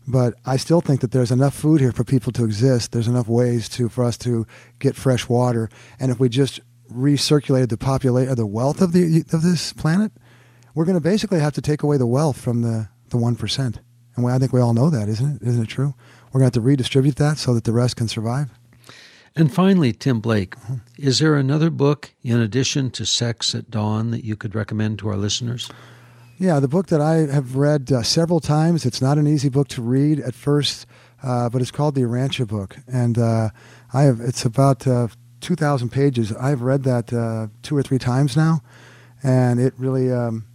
But 0.07 0.35
I 0.45 0.55
still 0.55 0.79
think 0.79 1.01
that 1.01 1.11
there's 1.11 1.31
enough 1.31 1.53
food 1.53 1.81
here 1.81 1.91
for 1.91 2.05
people 2.05 2.31
to 2.31 2.45
exist. 2.45 2.93
There's 2.93 3.09
enough 3.09 3.27
ways 3.27 3.67
to 3.69 3.89
for 3.89 4.05
us 4.05 4.17
to 4.19 4.47
get 4.79 4.95
fresh 4.95 5.27
water. 5.27 5.69
And 5.99 6.09
if 6.11 6.19
we 6.19 6.29
just 6.29 6.61
recirculated 6.89 7.67
the 7.67 7.77
population, 7.77 8.33
the 8.35 8.45
wealth 8.45 8.81
of 8.81 8.93
the 8.93 9.25
of 9.33 9.41
this 9.41 9.73
planet, 9.73 10.13
we're 10.73 10.85
going 10.85 10.95
to 10.97 11.01
basically 11.01 11.41
have 11.41 11.53
to 11.55 11.61
take 11.61 11.83
away 11.83 11.97
the 11.97 12.07
wealth 12.07 12.39
from 12.39 12.61
the 12.61 12.87
the 13.09 13.17
one 13.17 13.35
percent. 13.35 13.81
And 14.17 14.25
we, 14.25 14.31
I 14.33 14.39
think 14.39 14.51
we 14.51 14.59
all 14.59 14.73
know 14.73 14.89
that, 14.89 15.07
isn't 15.07 15.37
it? 15.37 15.47
Isn't 15.47 15.63
it 15.63 15.69
true? 15.69 15.93
We're 16.27 16.41
going 16.41 16.51
to 16.51 16.57
have 16.57 16.63
to 16.63 16.67
redistribute 16.67 17.15
that 17.15 17.37
so 17.37 17.53
that 17.53 17.63
the 17.63 17.71
rest 17.71 17.95
can 17.95 18.09
survive. 18.09 18.49
And 19.35 19.53
finally, 19.53 19.93
Tim 19.93 20.19
Blake, 20.19 20.55
is 20.97 21.19
there 21.19 21.35
another 21.35 21.69
book 21.69 22.13
in 22.23 22.41
addition 22.41 22.89
to 22.91 23.05
Sex 23.05 23.53
at 23.53 23.69
Dawn 23.69 24.09
that 24.11 24.25
you 24.25 24.35
could 24.35 24.55
recommend 24.55 24.97
to 24.99 25.09
our 25.09 25.15
listeners? 25.15 25.69
Yeah, 26.39 26.59
the 26.59 26.67
book 26.67 26.87
that 26.87 27.01
I 27.01 27.31
have 27.31 27.55
read 27.55 27.91
uh, 27.91 28.03
several 28.03 28.39
times. 28.39 28.85
It's 28.85 29.01
not 29.01 29.17
an 29.17 29.27
easy 29.27 29.49
book 29.49 29.67
to 29.69 29.81
read 29.81 30.19
at 30.19 30.33
first, 30.33 30.87
uh, 31.23 31.49
but 31.49 31.61
it's 31.61 31.71
called 31.71 31.95
the 31.95 32.01
Urantia 32.01 32.47
book, 32.47 32.77
and 32.87 33.17
uh, 33.17 33.49
I 33.91 34.03
have. 34.03 34.19
It's 34.21 34.45
about 34.45 34.85
uh, 34.85 35.07
two 35.41 35.55
thousand 35.55 35.89
pages. 35.89 36.31
I've 36.33 36.61
read 36.61 36.83
that 36.83 37.11
uh, 37.11 37.47
two 37.63 37.75
or 37.75 37.81
three 37.81 37.97
times 37.97 38.37
now, 38.37 38.61
and 39.23 39.59
it 39.59 39.73
really 39.77 40.11
um, 40.11 40.45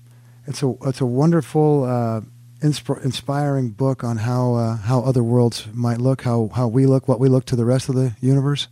it's 0.46 0.62
a 0.62 0.72
it's 0.84 1.00
a 1.00 1.06
wonderful 1.06 1.82
uh, 1.82 2.20
insp- 2.62 3.04
inspiring 3.04 3.70
book 3.70 4.02
on 4.02 4.18
how 4.18 4.54
uh, 4.54 4.76
how 4.76 5.00
other 5.00 5.22
worlds 5.22 5.66
might 5.72 5.98
look, 5.98 6.22
how 6.22 6.50
how 6.54 6.68
we 6.68 6.86
look, 6.86 7.08
what 7.08 7.20
we 7.20 7.28
look 7.28 7.44
to 7.46 7.56
the 7.56 7.64
rest 7.64 7.88
of 7.88 7.94
the 7.94 8.14
universe. 8.20 8.68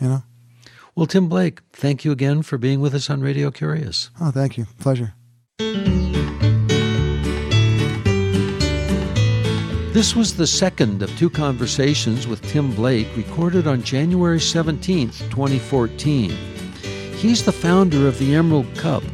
You 0.00 0.08
know. 0.08 0.22
Well, 0.94 1.06
Tim 1.06 1.28
Blake, 1.28 1.60
thank 1.72 2.04
you 2.04 2.12
again 2.12 2.42
for 2.42 2.56
being 2.56 2.80
with 2.80 2.94
us 2.94 3.10
on 3.10 3.20
Radio 3.20 3.50
Curious. 3.50 4.10
Oh, 4.20 4.30
thank 4.30 4.56
you. 4.56 4.66
Pleasure. 4.78 5.14
This 9.92 10.16
was 10.16 10.36
the 10.36 10.46
second 10.46 11.02
of 11.02 11.16
two 11.16 11.30
conversations 11.30 12.26
with 12.26 12.42
Tim 12.42 12.74
Blake 12.74 13.06
recorded 13.16 13.68
on 13.68 13.82
January 13.82 14.38
17th, 14.38 15.18
2014. 15.30 16.30
He's 17.16 17.44
the 17.44 17.52
founder 17.52 18.08
of 18.08 18.18
the 18.18 18.34
Emerald 18.34 18.74
Cup, 18.76 19.04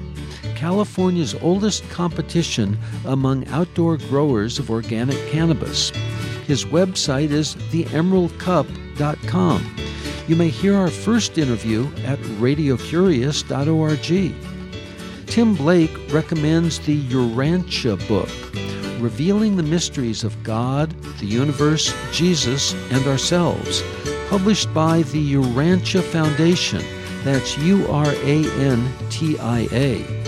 California's 0.60 1.34
oldest 1.36 1.88
competition 1.88 2.76
among 3.06 3.48
outdoor 3.48 3.96
growers 3.96 4.58
of 4.58 4.70
organic 4.70 5.16
cannabis. 5.30 5.88
His 6.46 6.66
website 6.66 7.30
is 7.30 7.54
theemeraldcup.com. 7.72 9.76
You 10.28 10.36
may 10.36 10.48
hear 10.48 10.76
our 10.76 10.90
first 10.90 11.38
interview 11.38 11.86
at 12.04 12.18
radiocurious.org. 12.18 14.34
Tim 15.26 15.54
Blake 15.54 16.12
recommends 16.12 16.78
the 16.80 17.00
Urantia 17.04 17.96
book, 18.06 18.28
Revealing 19.00 19.56
the 19.56 19.62
Mysteries 19.62 20.24
of 20.24 20.42
God, 20.42 20.90
the 21.20 21.26
Universe, 21.26 21.94
Jesus, 22.12 22.74
and 22.92 23.06
Ourselves, 23.06 23.82
published 24.28 24.74
by 24.74 25.04
the 25.04 25.36
Urantia 25.36 26.02
Foundation. 26.02 26.84
That's 27.24 27.56
U 27.56 27.90
R 27.90 28.08
A 28.08 28.44
N 28.60 28.92
T 29.08 29.38
I 29.38 29.66
A. 29.72 30.19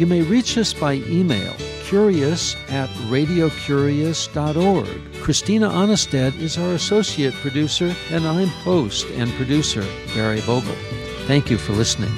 You 0.00 0.06
may 0.06 0.22
reach 0.22 0.56
us 0.56 0.72
by 0.72 0.94
email, 0.94 1.54
curious 1.82 2.56
at 2.70 2.88
radiocurious.org. 3.10 4.88
Christina 5.20 5.68
Aanestad 5.68 6.40
is 6.40 6.56
our 6.56 6.72
associate 6.72 7.34
producer, 7.34 7.94
and 8.10 8.26
I'm 8.26 8.48
host 8.48 9.04
and 9.10 9.30
producer, 9.32 9.84
Barry 10.14 10.40
Vogel. 10.40 10.74
Thank 11.26 11.50
you 11.50 11.58
for 11.58 11.74
listening. 11.74 12.08